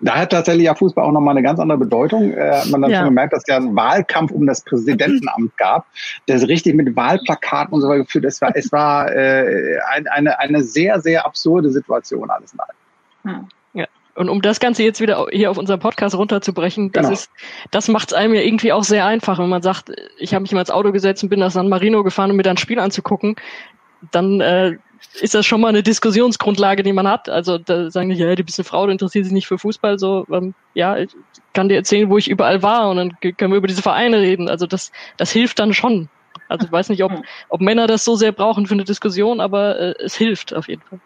[0.01, 2.31] da hat tatsächlich ja Fußball auch nochmal eine ganz andere Bedeutung.
[2.31, 2.99] Äh, man hat ja.
[2.99, 5.85] schon gemerkt, dass ja ein Wahlkampf um das Präsidentenamt gab,
[6.27, 8.25] der richtig mit Wahlplakaten und so weiter geführt.
[8.25, 9.77] Es war, es war äh,
[10.11, 12.75] eine, eine sehr, sehr absurde Situation alles in allem.
[13.25, 13.45] Ja.
[14.15, 17.13] Und um das Ganze jetzt wieder hier auf unserem Podcast runterzubrechen, das genau.
[17.13, 17.31] ist,
[17.71, 20.51] das macht es einem ja irgendwie auch sehr einfach, wenn man sagt, ich habe mich
[20.51, 22.79] mal ins Auto gesetzt und bin nach San Marino gefahren, um mir dann ein Spiel
[22.79, 23.37] anzugucken,
[24.11, 24.77] dann äh,
[25.21, 27.29] ist das schon mal eine Diskussionsgrundlage, die man hat.
[27.29, 29.99] Also da sagen die, ja, du bist eine Frau, du interessierst dich nicht für Fußball.
[29.99, 31.09] So, ähm, ja, ich
[31.53, 34.49] kann dir erzählen, wo ich überall war und dann können wir über diese Vereine reden.
[34.49, 36.09] Also das, das hilft dann schon.
[36.47, 37.11] Also ich weiß nicht, ob,
[37.49, 40.81] ob Männer das so sehr brauchen für eine Diskussion, aber äh, es hilft auf jeden
[40.81, 40.99] Fall.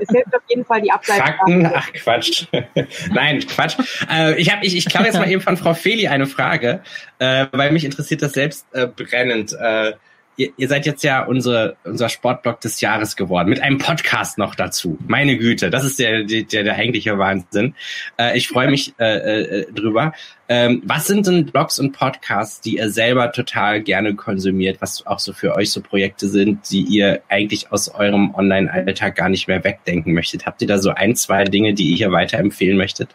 [0.00, 1.26] Es hilft auf jeden Fall die Ableitung.
[1.26, 2.46] Fakten, ach Quatsch.
[3.12, 3.76] Nein, Quatsch.
[4.10, 6.82] Äh, ich hab, ich, ich klaue jetzt mal eben von Frau Feli eine Frage,
[7.18, 9.52] äh, weil mich interessiert das selbst äh, brennend.
[9.52, 9.92] Äh,
[10.36, 14.54] ihr, ihr seid jetzt ja unsere, unser Sportblog des Jahres geworden, mit einem Podcast noch
[14.54, 14.98] dazu.
[15.06, 17.74] Meine Güte, das ist der, der, der eigentliche Wahnsinn.
[18.18, 20.12] Äh, ich freue mich äh, äh, drüber.
[20.48, 25.18] Ähm, was sind denn Blogs und Podcasts, die ihr selber total gerne konsumiert, was auch
[25.18, 29.64] so für euch so Projekte sind, die ihr eigentlich aus eurem Online-Alltag gar nicht mehr
[29.64, 30.46] wegdenken möchtet?
[30.46, 33.14] Habt ihr da so ein, zwei Dinge, die ihr hier weiterempfehlen möchtet?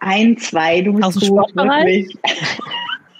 [0.00, 2.06] Ein, zwei, du bist aus dem Sportbereich?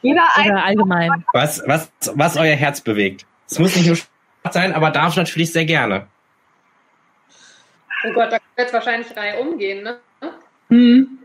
[0.03, 1.25] Jeder Oder allgemein.
[1.33, 3.27] Was, was, was euer Herz bewegt.
[3.49, 6.07] Es muss nicht nur Sport sein, aber darf natürlich sehr gerne.
[8.05, 9.99] Oh Gott, da können wir jetzt wahrscheinlich Reihe umgehen, ne?
[10.69, 11.19] Hm.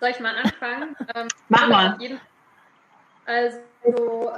[0.00, 0.96] Soll ich mal anfangen?
[1.14, 1.98] Ähm, Mach mal.
[3.26, 3.58] Also,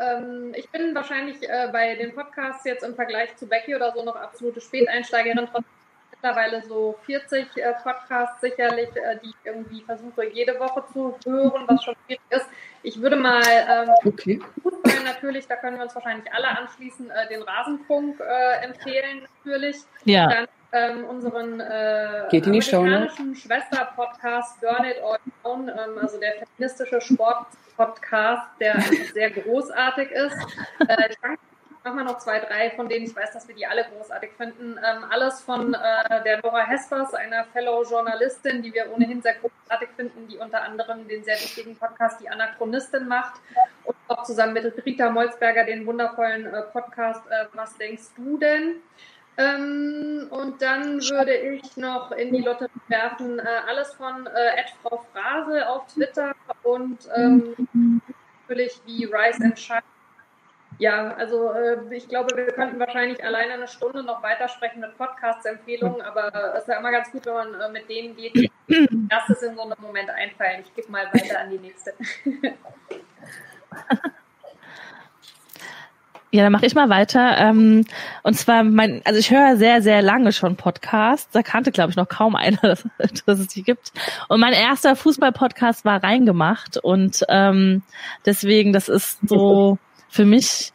[0.01, 4.05] ähm, ich bin wahrscheinlich äh, bei den Podcasts jetzt im Vergleich zu Becky oder so
[4.05, 5.49] noch absolute Späteinsteigerin.
[5.51, 5.76] Trotzdem
[6.17, 11.65] mittlerweile so 40 äh, Podcasts sicherlich, äh, die ich irgendwie versuche, jede Woche zu hören,
[11.67, 12.47] was schon schwierig ist.
[12.83, 14.41] Ich würde mal ähm, okay.
[14.63, 19.77] Fußball natürlich, da können wir uns wahrscheinlich alle anschließen, äh, den Rasenfunk äh, empfehlen natürlich.
[20.05, 20.29] Ja.
[20.29, 26.19] Dann ähm, unseren äh, Geht in die amerikanischen Schwester-Podcast Burn It All Down, ähm, also
[26.19, 28.81] der feministische Sport-Podcast, der
[29.15, 30.37] sehr großartig ist.
[30.81, 31.15] Äh,
[31.87, 34.77] machen wir noch zwei, drei, von denen ich weiß, dass wir die alle großartig finden.
[34.77, 40.27] Ähm, alles von äh, der Laura Hespers, einer Fellow-Journalistin, die wir ohnehin sehr großartig finden,
[40.27, 43.41] die unter anderem den sehr wichtigen Podcast Die Anachronistin macht
[43.85, 48.83] und auch zusammen mit Rita Molzberger den wundervollen äh, Podcast äh, Was denkst du denn?
[49.39, 55.05] Ähm, und dann würde ich noch in die Lotterie werfen, äh, alles von äh, Frau
[55.13, 56.35] Phrase auf Twitter
[56.65, 58.01] und ähm,
[58.41, 59.83] natürlich wie Rise and Shine.
[60.79, 66.03] Ja, also äh, ich glaube, wir könnten wahrscheinlich alleine eine Stunde noch weitersprechen mit Podcast-Empfehlungen,
[66.03, 68.35] aber es ist ja immer ganz gut, wenn man äh, mit denen geht,
[68.69, 70.61] die erstes in so einem Moment einfallen.
[70.61, 71.95] Ich gebe mal weiter an die nächste.
[76.33, 77.39] Ja, dann mache ich mal weiter.
[77.39, 77.87] Ähm,
[78.23, 81.31] und zwar mein, also ich höre sehr, sehr lange schon Podcasts.
[81.33, 82.85] Da kannte, glaube ich, noch kaum einer, dass,
[83.25, 83.93] dass es die gibt.
[84.29, 86.77] Und mein erster Fußball-Podcast war reingemacht.
[86.77, 87.83] Und ähm,
[88.27, 90.73] deswegen, das ist so für mich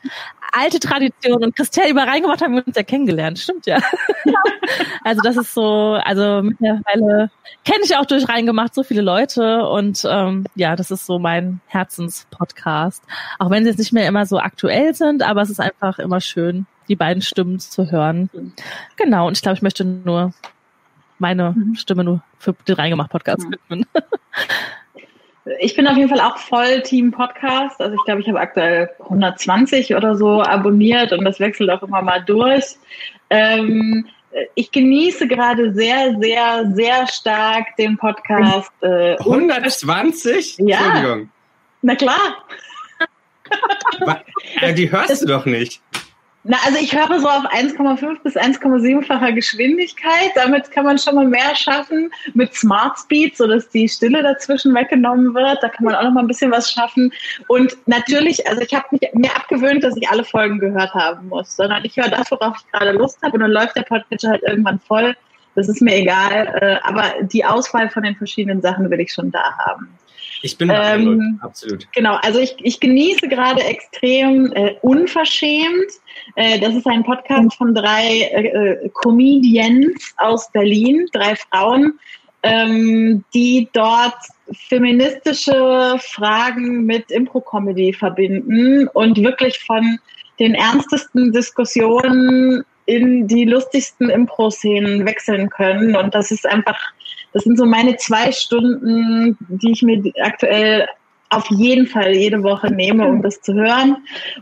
[0.51, 3.79] alte Tradition und Christelle über reingemacht haben wir uns ja kennengelernt, stimmt ja.
[5.03, 7.31] also das ist so, also mittlerweile
[7.63, 11.61] kenne ich auch durch reingemacht so viele Leute und ähm, ja, das ist so mein
[11.67, 13.03] Herzenspodcast.
[13.39, 16.19] Auch wenn sie jetzt nicht mehr immer so aktuell sind, aber es ist einfach immer
[16.19, 18.29] schön, die beiden Stimmen zu hören.
[18.97, 20.33] Genau, und ich glaube, ich möchte nur
[21.19, 21.75] meine mhm.
[21.75, 23.85] Stimme nur für den reingemacht Podcast mhm.
[25.59, 27.81] Ich bin auf jeden Fall auch voll Team Podcast.
[27.81, 32.01] Also ich glaube, ich habe aktuell 120 oder so abonniert und das wechselt auch immer
[32.01, 32.75] mal durch.
[33.29, 34.07] Ähm,
[34.55, 38.71] ich genieße gerade sehr, sehr, sehr stark den Podcast.
[38.81, 40.57] Äh, 120?
[40.59, 40.77] Ja.
[40.77, 41.29] Entschuldigung.
[41.81, 42.45] Na klar.
[44.75, 45.81] die hörst du doch nicht.
[46.43, 50.31] Na, also ich höre so auf 1,5 bis 1,7-facher Geschwindigkeit.
[50.33, 52.11] Damit kann man schon mal mehr schaffen.
[52.33, 55.59] Mit Smart Speed, sodass die Stille dazwischen weggenommen wird.
[55.61, 57.13] Da kann man auch noch mal ein bisschen was schaffen.
[57.47, 61.85] Und natürlich, also ich habe mir abgewöhnt, dass ich alle Folgen gehört haben muss, sondern
[61.85, 63.33] ich höre das, worauf ich gerade Lust habe.
[63.33, 65.15] Und dann läuft der Podcast halt irgendwann voll.
[65.53, 66.47] Das ist mir egal.
[66.59, 69.89] Äh, aber die Auswahl von den verschiedenen Sachen will ich schon da haben.
[70.43, 71.87] Ich bin ähm, absolut.
[71.93, 75.91] Genau, also ich, ich genieße gerade extrem äh, unverschämt.
[76.35, 81.99] Äh, das ist ein Podcast von drei äh, äh, Comedians aus Berlin, drei Frauen,
[82.43, 84.15] ähm, die dort
[84.67, 89.99] feministische Fragen mit Impro-Comedy verbinden und wirklich von
[90.39, 95.95] den ernstesten Diskussionen in die lustigsten Impro-Szenen wechseln können.
[95.95, 96.79] Und das ist einfach
[97.33, 100.87] das sind so meine zwei Stunden, die ich mir aktuell
[101.31, 103.97] auf jeden Fall jede Woche nehme, um das zu hören.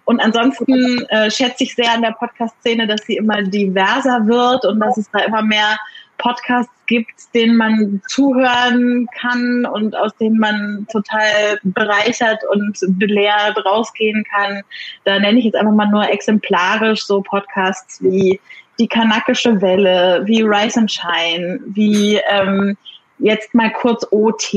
[0.06, 4.80] Und ansonsten äh, schätze ich sehr an der Podcast-Szene, dass sie immer diverser wird und
[4.80, 5.78] dass es da immer mehr
[6.18, 14.24] Podcasts gibt, denen man zuhören kann und aus denen man total bereichert und belehrt rausgehen
[14.24, 14.64] kann.
[15.06, 18.40] Da nenne ich jetzt einfach mal nur exemplarisch so Podcasts wie
[18.80, 22.78] die kanakische Welle, wie Rise and Shine, wie ähm,
[23.20, 24.54] jetzt mal kurz OT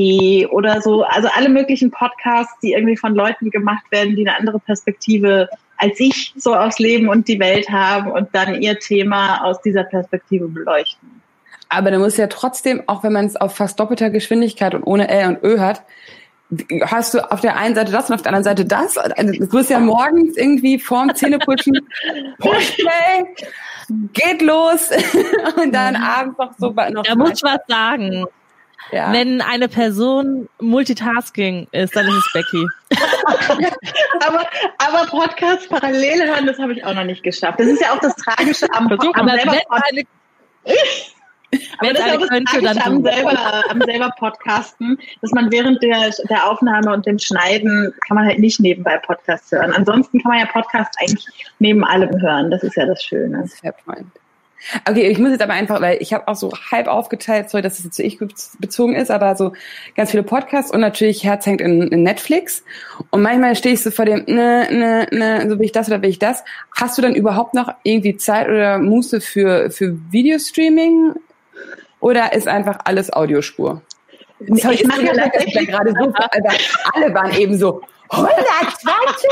[0.51, 1.03] oder so.
[1.05, 5.49] Also alle möglichen Podcasts, die irgendwie von Leuten gemacht werden, die eine andere Perspektive
[5.83, 9.83] als ich so aufs Leben und die Welt haben und dann ihr Thema aus dieser
[9.83, 11.21] Perspektive beleuchten.
[11.69, 15.09] Aber da muss ja trotzdem, auch wenn man es auf fast doppelter Geschwindigkeit und ohne
[15.09, 15.83] L und Ö hat,
[16.83, 18.99] hast du auf der einen Seite das und auf der anderen Seite das.
[18.99, 21.79] Also, du wirst ja morgens irgendwie vorm Zähneputzen
[22.39, 23.25] Pushplay,
[24.13, 24.91] geht los
[25.63, 27.03] und dann abends noch so noch.
[27.05, 28.27] Da muss ich was sagen.
[28.91, 29.11] Ja.
[29.13, 32.67] Wenn eine Person Multitasking ist, dann ist es Becky.
[34.27, 34.47] aber,
[34.79, 37.61] aber Podcast parallel hören, das habe ich auch noch nicht geschafft.
[37.61, 41.15] Das ist ja auch das Tragische am, am selber Podcast.
[41.79, 46.11] Aber das ist auch das Tragische am selber, am selber Podcasten, dass man während der,
[46.29, 49.73] der Aufnahme und dem Schneiden kann man halt nicht nebenbei Podcasts hören.
[49.73, 51.27] Ansonsten kann man ja Podcasts eigentlich
[51.59, 52.51] neben allem hören.
[52.51, 53.47] Das ist ja das Schöne.
[53.61, 54.07] Fair point.
[54.89, 57.79] Okay, ich muss jetzt aber einfach, weil ich habe auch so halb aufgeteilt, sorry, dass
[57.79, 58.19] es jetzt zu ich
[58.61, 59.53] bezogen ist, aber so
[59.97, 62.65] ganz viele Podcasts und natürlich Herz hängt in, in Netflix.
[63.11, 66.01] Und manchmal stehe ich so vor dem, ne, ne, ne, so will ich das oder
[66.01, 66.45] will ich das.
[66.77, 71.15] Hast du dann überhaupt noch irgendwie Zeit oder Muße für, für Videostreaming?
[72.03, 73.81] Oder ist einfach alles Audiospur?
[74.41, 76.49] Das ich mache ja tatsächlich gerade so, also
[76.95, 77.81] alle waren eben so
[78.11, 79.31] 120.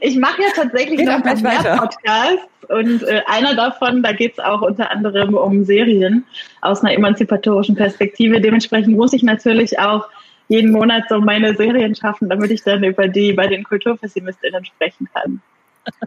[0.00, 1.76] ich mache ja tatsächlich Geht noch mehr weiter.
[1.76, 6.24] Podcasts und äh, einer davon, da geht es auch unter anderem um Serien
[6.62, 8.40] aus einer emanzipatorischen Perspektive.
[8.40, 10.08] Dementsprechend muss ich natürlich auch
[10.48, 15.08] jeden Monat so meine Serien schaffen, damit ich dann über die bei den KulturpessimistInnen sprechen
[15.12, 15.42] kann.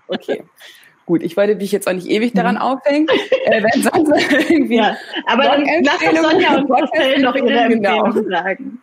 [0.08, 0.44] Okay.
[1.08, 2.62] Gut, ich wollte dich jetzt auch nicht ewig daran mhm.
[2.62, 3.08] aufhängen.
[3.46, 4.96] äh, wenn sonst irgendwie ja,
[5.26, 8.06] aber dann lass uns Sonja und Marcel noch ihre genau.
[8.06, 8.82] Empfehlung sagen.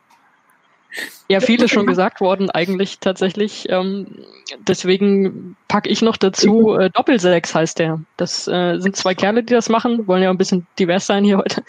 [1.28, 3.66] Ja, viele schon gesagt worden eigentlich tatsächlich.
[3.68, 4.24] Ähm,
[4.66, 8.00] deswegen packe ich noch dazu, äh, Doppelsechs heißt der.
[8.16, 11.38] Das äh, sind zwei Kerle, die das machen, wollen ja ein bisschen divers sein hier
[11.38, 11.62] heute.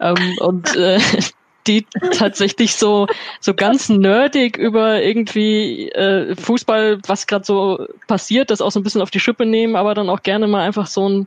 [0.00, 0.98] Ähm, und äh,
[1.66, 1.86] die
[2.18, 3.06] tatsächlich so
[3.40, 8.82] so ganz nerdig über irgendwie äh, Fußball, was gerade so passiert, das auch so ein
[8.82, 11.26] bisschen auf die Schippe nehmen, aber dann auch gerne mal einfach so ein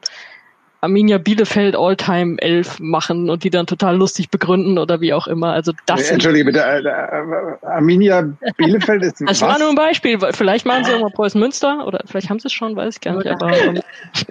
[0.81, 5.51] Arminia Bielefeld Alltime 11 machen und die dann total lustig begründen oder wie auch immer.
[5.51, 6.09] Also das.
[6.09, 9.21] Äh, Entschuldige bitte, äh, äh, Arminia Bielefeld ist.
[9.27, 9.49] Das was?
[9.49, 10.19] war nur ein Beispiel.
[10.31, 13.01] Vielleicht machen sie auch mal Preußen Münster oder vielleicht haben sie es schon, weiß ich
[13.01, 13.27] gar nicht.
[13.27, 13.81] Aber ähm,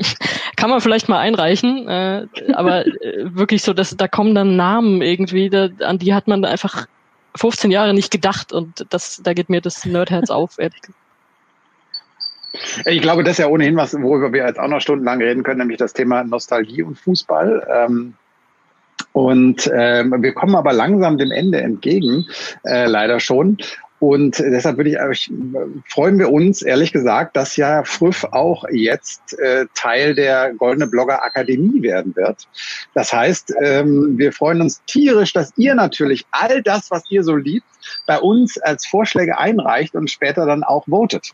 [0.56, 1.88] kann man vielleicht mal einreichen.
[1.88, 2.92] Äh, aber äh,
[3.34, 6.86] wirklich so, dass da kommen dann Namen irgendwie, da, an die hat man einfach
[7.34, 11.05] 15 Jahre nicht gedacht und das, da geht mir das Nerdherz auf, ehrlich gesagt.
[12.84, 15.58] Ich glaube, das ist ja ohnehin was, worüber wir jetzt auch noch stundenlang reden können,
[15.58, 17.66] nämlich das Thema Nostalgie und Fußball.
[17.70, 18.14] Ähm,
[19.12, 22.26] und ähm, wir kommen aber langsam dem Ende entgegen,
[22.64, 23.58] äh, leider schon.
[23.98, 25.32] Und deshalb würde ich, ich
[25.88, 31.24] freuen wir uns, ehrlich gesagt, dass ja Früff auch jetzt äh, Teil der Goldene Blogger
[31.24, 32.46] Akademie werden wird.
[32.92, 37.36] Das heißt, ähm, wir freuen uns tierisch, dass ihr natürlich all das, was ihr so
[37.36, 37.66] liebt,
[38.06, 41.30] bei uns als Vorschläge einreicht und später dann auch votet.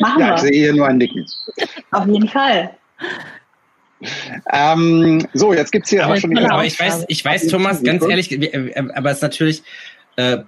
[0.00, 0.34] Machen ja, wir.
[0.34, 1.26] ich sehe hier nur ein Nicken.
[1.90, 2.70] Auf jeden Fall.
[4.52, 8.04] Ähm, so, jetzt gibt's hier aber, schon die aber ich weiß, ich weiß, Thomas, ganz
[8.04, 8.32] ehrlich,
[8.94, 9.62] aber es ist natürlich
[10.16, 10.38] äh,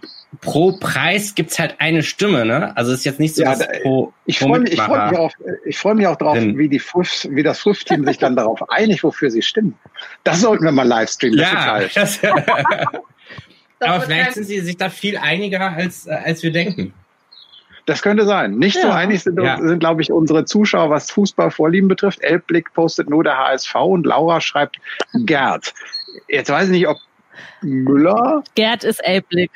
[0.41, 2.77] pro Preis gibt's halt eine Stimme, ne?
[2.77, 5.19] Also es ist jetzt nicht so ja, was pro, ich freue mich, ich freue mich
[5.19, 5.33] auch,
[5.65, 8.69] ich freue mich auch drauf, Denn, wie die Früff, wie das Früff-Team sich dann darauf
[8.71, 9.79] einigt, wofür sie stimmen.
[10.25, 11.39] Das sollten wir mal livestreamen.
[11.39, 12.21] Ja, das,
[13.81, 16.93] aber vielleicht sind sie sich da viel einiger als äh, als wir denken.
[17.87, 18.57] Das könnte sein.
[18.57, 18.83] Nicht ja.
[18.83, 19.59] so einig sind, ja.
[19.59, 22.23] sind, glaube ich, unsere Zuschauer, was Fußballvorlieben betrifft.
[22.23, 24.79] Elbblick postet nur der HSV und Laura schreibt
[25.27, 25.75] Gerd.
[26.29, 26.97] Jetzt weiß ich nicht, ob
[27.61, 28.43] Müller.
[28.55, 29.51] Gerd ist Elbblick.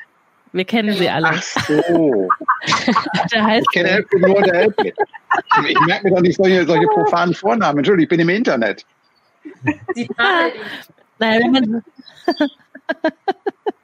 [0.52, 1.28] Wir kennen sie alle.
[1.28, 2.28] Ach so.
[3.32, 4.94] der heißt ich kenne Elbblick nur der Elbblick.
[5.66, 7.78] Ich merke mir doch nicht solche, solche profanen Vornamen.
[7.78, 8.84] Entschuldigung, ich bin im Internet.
[9.94, 10.48] Sie ah,
[11.18, 11.84] naja, wenn man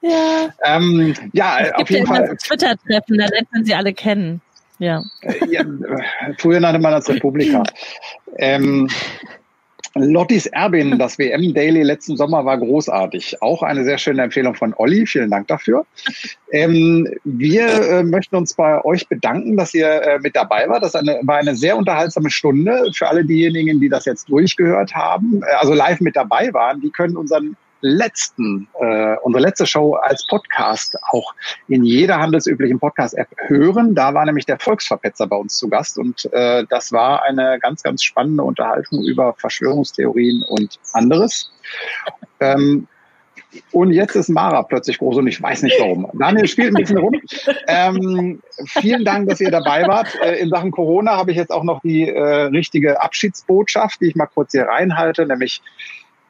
[0.00, 0.48] ja.
[0.64, 2.36] Ähm, ja, es auf jeden ja Fall.
[2.36, 4.40] Twitter-Treffen, da lernt man sie alle kennen.
[4.78, 5.02] Ja.
[5.22, 5.64] Äh, ja
[6.38, 7.62] früher nannte man das Republika.
[8.38, 8.88] Ähm,
[9.96, 13.42] Lottis Erbin, das WM Daily letzten Sommer war großartig.
[13.42, 15.04] Auch eine sehr schöne Empfehlung von Olli.
[15.04, 15.84] Vielen Dank dafür.
[16.52, 20.84] Ähm, wir äh, möchten uns bei euch bedanken, dass ihr äh, mit dabei wart.
[20.84, 22.90] Das eine, war eine sehr unterhaltsame Stunde.
[22.94, 26.90] Für alle diejenigen, die das jetzt durchgehört haben, äh, also live mit dabei waren, die
[26.90, 31.34] können unseren letzten, äh, unsere letzte Show als Podcast auch
[31.68, 33.94] in jeder handelsüblichen Podcast-App hören.
[33.94, 37.82] Da war nämlich der Volksverpetzer bei uns zu Gast und äh, das war eine ganz,
[37.82, 41.52] ganz spannende Unterhaltung über Verschwörungstheorien und anderes.
[42.40, 42.86] Ähm,
[43.72, 46.08] und jetzt ist Mara plötzlich groß und ich weiß nicht warum.
[46.14, 47.20] Daniel spielt ein bisschen rum.
[47.66, 50.14] Ähm, vielen Dank, dass ihr dabei wart.
[50.22, 54.14] Äh, in Sachen Corona habe ich jetzt auch noch die äh, richtige Abschiedsbotschaft, die ich
[54.14, 55.62] mal kurz hier reinhalte, nämlich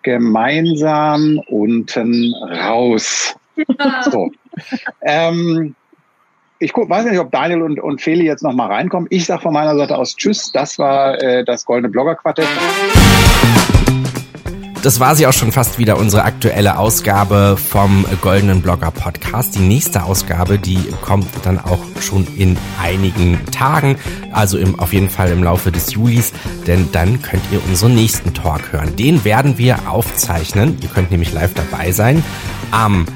[0.03, 3.35] gemeinsam unten raus.
[4.11, 4.31] So.
[5.03, 5.75] ähm,
[6.59, 9.07] ich guck, weiß nicht, ob Daniel und, und Feli jetzt noch mal reinkommen.
[9.11, 10.53] Ich sage von meiner Seite aus Tschüss.
[10.53, 12.49] Das war äh, das Goldene Blogger Quartett
[14.83, 19.55] das war sie auch schon fast wieder, unsere aktuelle Ausgabe vom Goldenen Blogger Podcast.
[19.55, 23.97] Die nächste Ausgabe, die kommt dann auch schon in einigen Tagen,
[24.33, 26.33] also im, auf jeden Fall im Laufe des Julis,
[26.67, 28.97] denn dann könnt ihr unseren nächsten Talk hören.
[28.97, 30.79] Den werden wir aufzeichnen.
[30.83, 32.25] Ihr könnt nämlich live dabei sein
[32.71, 33.07] am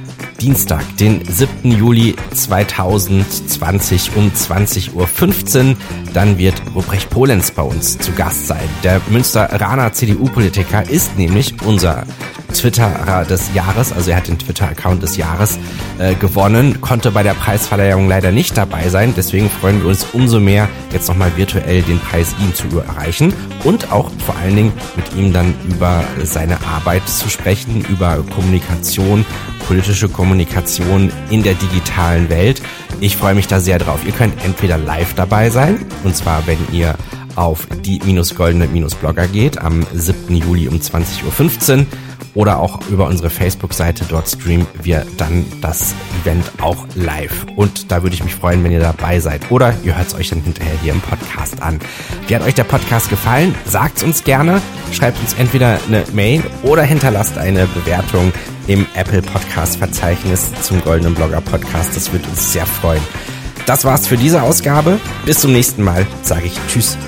[0.41, 1.70] Dienstag, den 7.
[1.70, 5.77] Juli 2020 um 20.15 Uhr.
[6.12, 8.68] Dann wird Ruprecht Polenz bei uns zu Gast sein.
[8.83, 12.05] Der Münsteraner CDU-Politiker ist nämlich unser
[12.55, 15.59] Twitterer des Jahres, also er hat den Twitter-Account des Jahres
[15.99, 19.12] äh, gewonnen, konnte bei der Preisverleihung leider nicht dabei sein.
[19.16, 23.91] Deswegen freuen wir uns umso mehr, jetzt nochmal virtuell den Preis ihm zu erreichen und
[23.93, 29.27] auch vor allen Dingen mit ihm dann über seine Arbeit zu sprechen, über Kommunikation,
[29.66, 32.62] politische Kommunikation in der digitalen Welt.
[33.00, 34.00] Ich freue mich da sehr drauf.
[34.06, 36.96] Ihr könnt entweder live dabei sein, und zwar wenn ihr
[37.36, 40.36] auf die-goldene-blogger geht am 7.
[40.36, 41.86] Juli um 20.15 Uhr
[42.34, 44.04] oder auch über unsere Facebook-Seite.
[44.08, 47.46] Dort streamen wir dann das Event auch live.
[47.56, 49.50] Und da würde ich mich freuen, wenn ihr dabei seid.
[49.50, 51.78] Oder ihr hört es euch dann hinterher hier im Podcast an.
[52.26, 53.54] Wie hat euch der Podcast gefallen?
[53.66, 54.60] Sagt es uns gerne.
[54.92, 58.32] Schreibt uns entweder eine Mail oder hinterlasst eine Bewertung
[58.66, 61.96] im Apple Podcast Verzeichnis zum Goldenen Blogger Podcast.
[61.96, 63.02] Das würde uns sehr freuen.
[63.66, 65.00] Das war's für diese Ausgabe.
[65.24, 66.98] Bis zum nächsten Mal sage ich Tschüss.